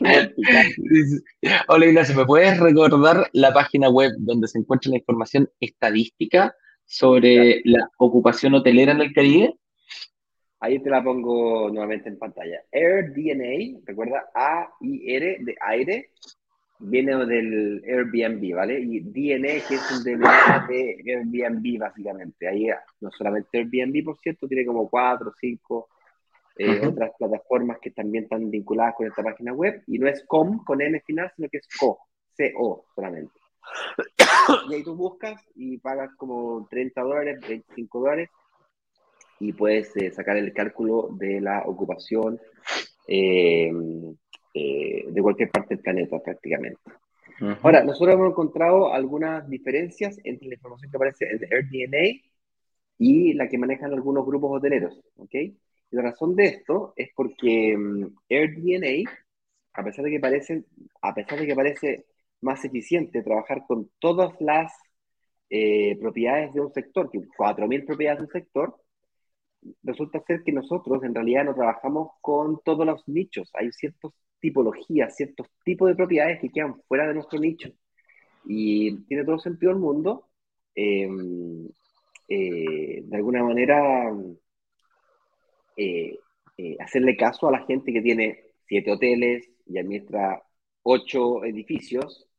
[1.68, 6.52] hola Ignacio, ¿me puedes recordar la página web donde se encuentra la información estadística
[6.90, 9.54] sobre la ocupación hotelera en el Caribe?
[10.58, 12.62] Ahí te la pongo nuevamente en pantalla.
[12.72, 16.10] AirDNA, recuerda A-I-R de aire,
[16.80, 18.80] viene del Airbnb, ¿vale?
[18.80, 22.48] Y DNA, que es un DNA de Airbnb, básicamente.
[22.48, 22.66] Ahí
[23.00, 25.88] no solamente Airbnb, por cierto, tiene como cuatro cinco
[26.56, 29.80] eh, otras plataformas que también están vinculadas con esta página web.
[29.86, 32.00] Y no es com con M final, sino que es co,
[32.36, 33.39] C-O solamente.
[34.68, 38.30] Y ahí tú buscas y pagas como 30 dólares, 25 dólares
[39.40, 42.38] y puedes eh, sacar el cálculo de la ocupación
[43.08, 43.72] eh,
[44.54, 46.80] eh, de cualquier parte del planeta prácticamente.
[47.62, 52.20] Ahora, nosotros hemos encontrado algunas diferencias entre la información que aparece en AirDNA
[52.98, 55.34] y la que manejan algunos grupos hoteleros, ¿ok?
[55.34, 55.56] Y
[55.90, 59.10] la razón de esto es porque um, AirDNA,
[59.72, 60.64] a pesar de que parece,
[61.00, 62.04] a pesar de que parece
[62.40, 64.72] más eficiente trabajar con todas las
[66.00, 68.76] propiedades de un sector, que 4.000 propiedades de un sector,
[69.82, 73.50] resulta ser que nosotros en realidad no trabajamos con todos los nichos.
[73.54, 77.70] Hay ciertas tipologías, ciertos tipos de propiedades que quedan fuera de nuestro nicho.
[78.44, 80.28] Y tiene todo sentido el mundo.
[80.74, 81.68] Em,
[82.28, 84.12] eh, de alguna manera,
[85.76, 86.18] eh,
[86.56, 90.42] eh, hacerle caso a la gente que tiene siete hoteles y administra
[90.82, 92.29] ocho edificios.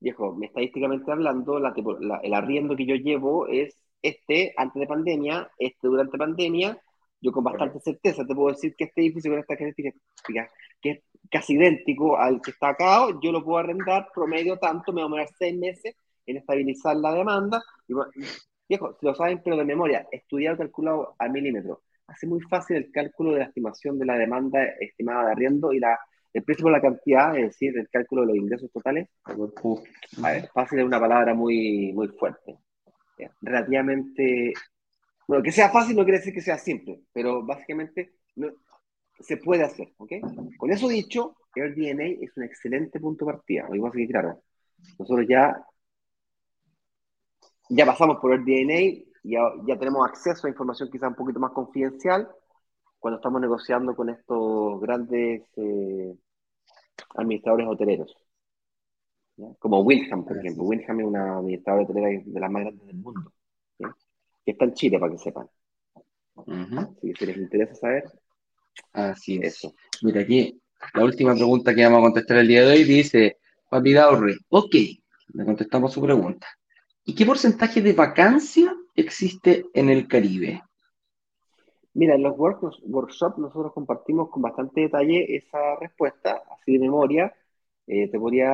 [0.00, 6.16] Viejo, estadísticamente hablando, el arriendo que yo llevo es este antes de pandemia, este durante
[6.16, 6.80] pandemia,
[7.20, 11.00] yo con bastante certeza te puedo decir que este edificio con estas características, que es
[11.30, 15.08] casi idéntico al que está acá, yo lo puedo arrendar promedio tanto, me va a
[15.08, 15.94] demorar seis meses
[16.24, 17.62] en estabilizar la demanda.
[17.86, 17.94] Y,
[18.68, 21.82] viejo, si lo saben, pero de memoria, estudiado calculado al milímetro.
[22.06, 25.78] Hace muy fácil el cálculo de la estimación de la demanda estimada de arriendo y
[25.78, 25.98] la,
[26.32, 29.08] el precio por la cantidad, es decir, el cálculo de los ingresos totales.
[30.54, 32.58] Fácil es una palabra muy, muy fuerte
[33.40, 34.52] relativamente...
[35.26, 38.14] Bueno, que sea fácil no quiere decir que sea simple, pero básicamente
[39.20, 40.12] se puede hacer, ¿ok?
[40.56, 43.68] Con eso dicho, AirDNA es un excelente punto de partida.
[43.72, 44.42] Igual que claro,
[44.98, 45.64] nosotros ya,
[47.68, 52.28] ya pasamos por AirDNA, ya, ya tenemos acceso a información quizá un poquito más confidencial
[53.00, 56.14] cuando estamos negociando con estos grandes eh,
[57.16, 58.16] administradores hoteleros
[59.58, 60.64] como Wilhelm, por ejemplo.
[60.64, 63.32] Wilhelm es una administradora hotelera de las más grandes del mundo,
[63.78, 65.48] que está en Chile, para que sepan.
[67.00, 68.04] si les interesa saber.
[68.92, 69.56] Así es.
[69.56, 69.74] Eso.
[70.02, 70.60] Mira, aquí
[70.94, 73.38] la última pregunta que vamos a contestar el día de hoy dice,
[73.68, 74.74] Papi Daurre, ok,
[75.34, 76.46] le contestamos su pregunta.
[77.04, 80.62] ¿Y qué porcentaje de vacancia existe en el Caribe?
[81.94, 87.34] Mira, en los workshops nosotros compartimos con bastante detalle esa respuesta, así de memoria,
[87.86, 88.52] eh, te podría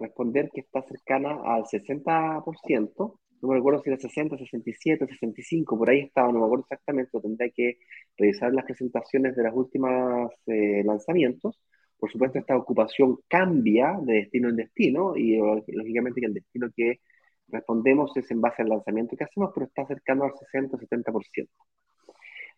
[0.00, 3.20] responder que está cercana al 60%.
[3.40, 7.20] No me recuerdo si era 60, 67, 65, por ahí estaba, no me acuerdo exactamente,
[7.20, 7.78] tendría que
[8.16, 11.60] revisar las presentaciones de los últimos eh, lanzamientos.
[11.98, 17.00] Por supuesto, esta ocupación cambia de destino en destino y lógicamente que el destino que
[17.48, 21.50] respondemos es en base al lanzamiento que hacemos, pero está cercano al 60, 70%.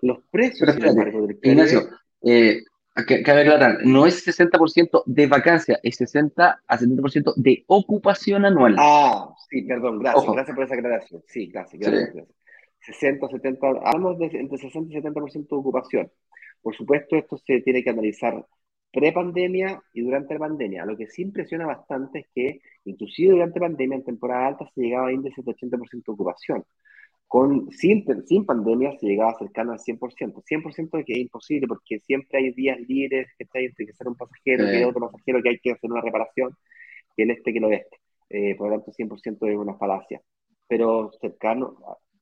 [0.00, 0.76] Los precios,
[1.42, 1.88] Ignacio,
[2.22, 2.62] eh,
[2.94, 8.76] cabe aclarar, no es 60% de vacancia, es 60 a 70% de ocupación anual.
[8.78, 11.22] Ah, sí, perdón, gracias, gracias por esa aclaración.
[11.26, 12.26] Sí, gracias, gracias.
[12.80, 16.12] 60, 70, hablamos de entre 60 y 70% de ocupación.
[16.62, 18.44] Por supuesto, esto se tiene que analizar
[18.92, 20.84] pre-pandemia y durante la pandemia.
[20.84, 24.82] Lo que sí impresiona bastante es que, inclusive durante la pandemia, en temporada alta, se
[24.82, 26.64] llegaba a índices de 80% de ocupación
[27.34, 30.44] con, sin, sin pandemia se llegaba cercano al 100%.
[30.44, 34.06] 100% de que es imposible porque siempre hay días libres que hay entre que ser
[34.06, 36.56] un pasajero, que otro pasajero, que hay que hacer una reparación,
[37.16, 37.98] que el este, que el oeste.
[38.30, 40.22] Eh, por lo tanto, 100% es una falacia.
[40.68, 41.76] Pero cercano,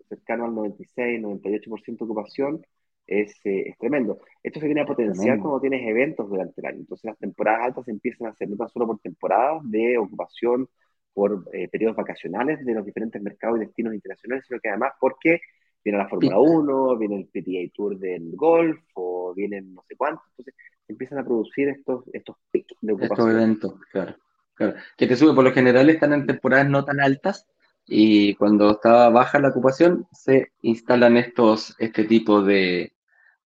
[0.08, 2.66] cercano al 96, 98% de ocupación
[3.06, 4.18] es, eh, es, tremendo.
[4.42, 6.78] Esto se tiene a potenciar cuando tienes eventos durante el año.
[6.78, 10.70] Entonces, las temporadas altas empiezan a hacer no tan solo por temporadas de ocupación
[11.12, 15.40] por eh, periodos vacacionales de los diferentes mercados y destinos internacionales, sino que además porque
[15.84, 20.24] viene la Fórmula 1, viene el PTA Tour del golf, o vienen no sé cuántos,
[20.30, 20.54] entonces
[20.88, 23.28] empiezan a producir estos, estos picos de ocupación.
[23.28, 24.16] Estos eventos, claro,
[24.54, 24.74] claro.
[24.96, 27.46] Que te sube, por lo general están en temporadas no tan altas,
[27.86, 32.92] y cuando está baja la ocupación se instalan estos, este tipo de,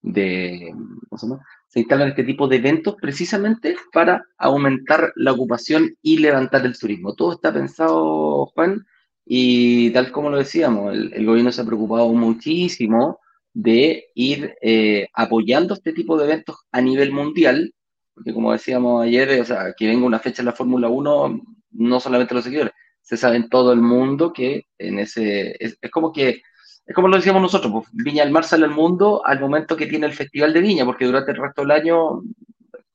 [0.03, 0.75] de
[1.09, 6.79] ¿cómo se instalan este tipo de eventos precisamente para aumentar la ocupación y levantar el
[6.79, 7.15] turismo.
[7.15, 8.87] Todo está pensado, Juan,
[9.25, 13.19] y tal como lo decíamos, el, gobierno se ha preocupado muchísimo
[13.53, 17.75] de ir eh, apoyando este tipo de eventos a nivel mundial,
[18.15, 21.43] porque como decíamos ayer, o sea, que venga una fecha en la Fórmula 1,
[21.73, 26.13] no solamente los seguidores, se sabe en todo el mundo que en ese, es como
[26.13, 26.43] que
[26.87, 29.87] es como lo decíamos nosotros, pues, Viña del Mar sale al mundo al momento que
[29.87, 32.23] tiene el Festival de Viña, porque durante el resto del año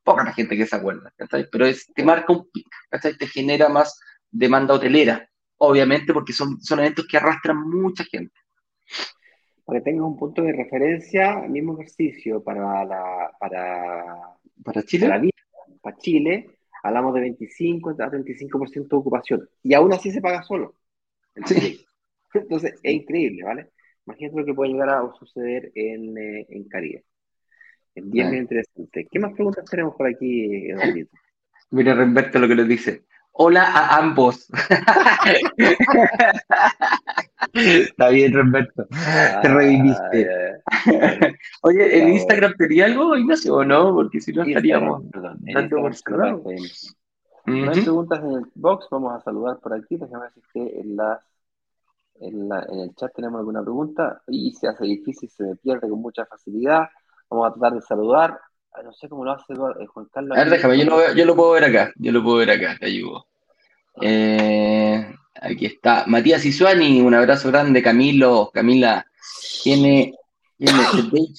[0.03, 1.13] poca la gente que se acuerda,
[1.51, 3.99] Pero es, te marca un pico, Te genera más
[4.31, 8.33] demanda hotelera, obviamente porque son, son eventos que arrastran mucha gente.
[9.65, 14.05] Para que tengas un punto de referencia, mismo ejercicio para la para,
[14.63, 15.31] para Chile.
[15.81, 19.49] Para, Chile, hablamos de 25 a 35% de ocupación.
[19.63, 20.75] Y aún así se paga solo.
[21.35, 21.85] Entonces,
[22.83, 23.69] es increíble, ¿vale?
[24.05, 27.05] Imagínate lo que puede llegar a suceder en, eh, en Caribe.
[27.93, 29.07] Es bien, interesante.
[29.11, 31.11] ¿Qué más preguntas tenemos por aquí, Eduardito?
[31.71, 33.03] Mira, Remberto lo que nos dice.
[33.33, 34.49] Hola a ambos.
[37.53, 38.87] Está bien, Remberto.
[39.41, 40.29] Te reviviste.
[41.61, 43.93] Oye, ¿en Instagram tenía algo, Ignacio, o no?
[43.93, 46.43] Porque si no estaríamos dando por saludado.
[47.45, 49.95] No hay preguntas en el box, vamos a saludar por aquí.
[49.95, 51.23] Déjame ver si en, las,
[52.21, 55.89] en, la, en el chat tenemos alguna pregunta y se hace difícil, se me pierde
[55.89, 56.87] con mucha facilidad.
[57.29, 58.39] Vamos a tratar de saludar.
[58.73, 60.37] Ah, no sé cómo lo hace eh, Juan Carlos.
[60.37, 61.91] A ver, déjame, yo lo, yo lo puedo ver acá.
[61.95, 63.25] Yo lo puedo ver acá, te ayudo.
[64.01, 66.05] Eh, aquí está.
[66.07, 67.81] Matías Isuani, un abrazo grande.
[67.81, 69.05] Camilo, Camila,
[69.63, 70.13] tiene,
[70.57, 70.83] tiene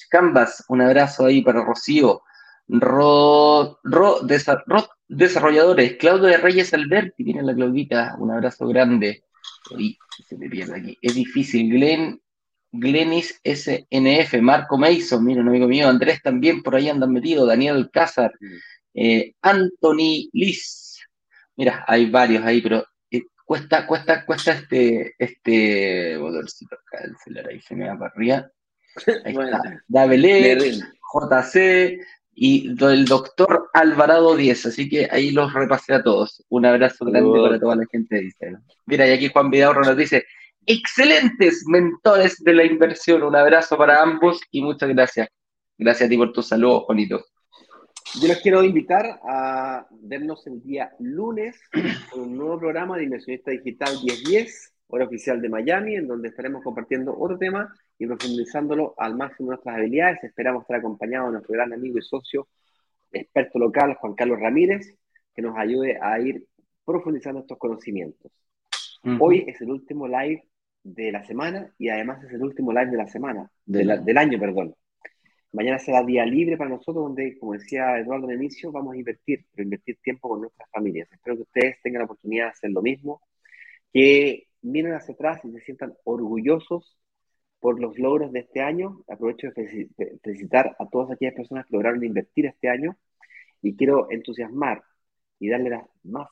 [0.09, 2.21] Canvas, un abrazo ahí para Rocío.
[2.67, 4.19] Ro, ro,
[5.07, 9.25] desarrolladores, Claudio de Reyes Alberti, tiene la Claudita, un abrazo grande.
[10.27, 10.97] Se me pierde aquí.
[11.01, 11.69] Es difícil.
[11.71, 12.19] Glenn
[12.73, 17.89] Glenis SNF, Marco Mason, mira, un amigo mío, Andrés también por ahí andan metido, Daniel
[17.91, 18.55] Cázar, mm.
[18.95, 20.97] eh, Anthony Liz,
[21.55, 27.47] mira, hay varios ahí, pero eh, cuesta, cuesta, cuesta este, este motorcito acá, el celular
[27.49, 28.51] ahí se me va para arriba.
[29.23, 29.81] Ahí está,
[31.13, 31.99] JC
[32.35, 36.43] y el doctor Alvarado 10, así que ahí los repasé a todos.
[36.49, 38.63] Un abrazo grande para toda la gente de Instagram.
[38.85, 40.25] Mira, y aquí Juan Vidal nos dice,
[40.65, 43.23] excelentes mentores de la inversión.
[43.23, 45.27] Un abrazo para ambos y muchas gracias.
[45.77, 47.23] Gracias a ti por tu saludo, Juanito.
[48.21, 51.59] Yo les quiero invitar a vernos el día lunes
[52.11, 56.63] con un nuevo programa de Inversionista Digital 1010, hora oficial de Miami, en donde estaremos
[56.63, 60.23] compartiendo otro tema y profundizándolo al máximo de nuestras habilidades.
[60.23, 62.47] Esperamos estar acompañados de nuestro gran amigo y socio,
[63.11, 64.95] experto local, Juan Carlos Ramírez,
[65.33, 66.45] que nos ayude a ir
[66.85, 68.31] profundizando estos conocimientos.
[69.19, 70.47] Hoy es el último live
[70.83, 74.75] de la semana y además es el último live de la semana, del año, perdón.
[75.53, 79.43] Mañana será día libre para nosotros, donde, como decía Eduardo al inicio, vamos a invertir,
[79.51, 81.11] pero invertir tiempo con nuestras familias.
[81.11, 83.21] Espero que ustedes tengan la oportunidad de hacer lo mismo,
[83.91, 86.97] que miren hacia atrás y se sientan orgullosos
[87.59, 89.03] por los logros de este año.
[89.07, 89.89] Aprovecho de
[90.23, 92.97] felicitar a todas aquellas personas que lograron invertir este año
[93.61, 94.83] y quiero entusiasmar
[95.39, 96.27] y darle las más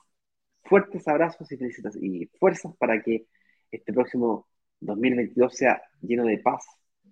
[0.63, 1.57] fuertes abrazos y
[2.01, 3.27] y fuerzas para que
[3.71, 4.47] este próximo
[4.81, 6.65] 2022 sea lleno de paz,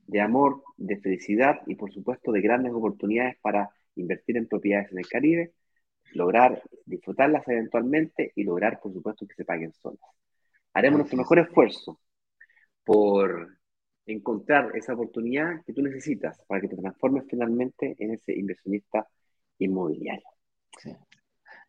[0.07, 4.99] de amor, de felicidad y por supuesto de grandes oportunidades para invertir en propiedades en
[4.99, 5.53] el Caribe,
[6.13, 9.99] lograr disfrutarlas eventualmente y lograr por supuesto que se paguen solas.
[10.80, 11.99] Haremos nuestro mejor esfuerzo
[12.86, 13.49] por
[14.05, 19.05] encontrar esa oportunidad que tú necesitas para que te transformes finalmente en ese inversionista
[19.57, 20.23] inmobiliario.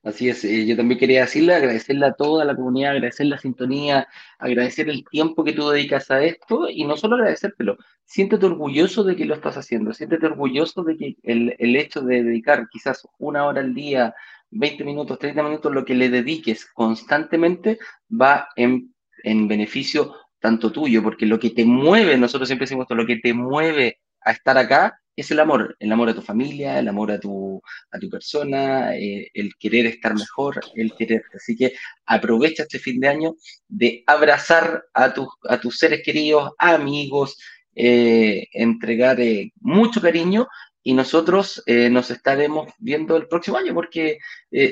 [0.04, 4.06] Así es, eh, yo también quería decirle, agradecerle a toda la comunidad, agradecer la sintonía,
[4.38, 9.16] agradecer el tiempo que tú dedicas a esto y no solo agradecértelo, siéntete orgulloso de
[9.16, 13.44] que lo estás haciendo, siéntete orgulloso de que el, el hecho de dedicar quizás una
[13.44, 14.14] hora al día,
[14.50, 17.78] 20 minutos, 30 minutos, lo que le dediques constantemente
[18.10, 18.94] va en,
[19.24, 23.16] en beneficio tanto tuyo, porque lo que te mueve, nosotros siempre decimos esto, lo que
[23.16, 27.12] te mueve a estar acá es el amor, el amor a tu familia, el amor
[27.12, 27.60] a tu,
[27.90, 31.22] a tu persona, eh, el querer estar mejor, el querer.
[31.34, 31.74] Así que
[32.06, 33.34] aprovecha este fin de año
[33.68, 37.36] de abrazar a, tus a tus seres queridos, amigos,
[37.74, 39.18] eh, entregar
[39.60, 40.46] mucho cariño
[40.82, 44.18] y nosotros nos estaremos viendo el próximo año porque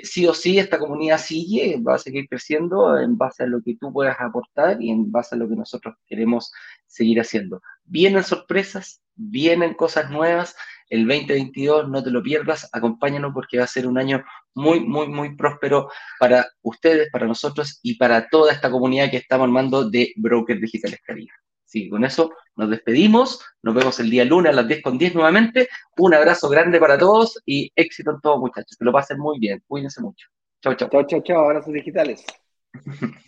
[0.02, 3.76] sí o sí esta comunidad sigue, va a seguir creciendo en base a lo que
[3.76, 6.50] tú puedas aportar y en base a lo que nosotros queremos
[6.86, 7.60] seguir haciendo.
[7.84, 10.56] Vienen sorpresas, vienen cosas nuevas.
[10.88, 15.08] El 2022 no te lo pierdas, acompáñanos porque va a ser un año muy, muy,
[15.08, 20.14] muy próspero para ustedes, para nosotros y para toda esta comunidad que estamos armando de
[20.16, 21.32] Brokers Digitales Caribe.
[21.68, 25.14] Sí, con eso nos despedimos, nos vemos el día lunes a las 10 con 10
[25.14, 25.68] nuevamente.
[25.98, 28.74] Un abrazo grande para todos y éxito en todo, muchachos.
[28.78, 29.62] Que lo pasen muy bien.
[29.66, 30.28] Cuídense mucho.
[30.62, 30.88] Chao, chao.
[30.88, 31.44] Chao, chao, chao.
[31.44, 32.24] Abrazos digitales.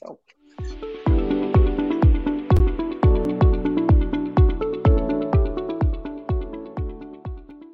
[0.00, 0.18] chao.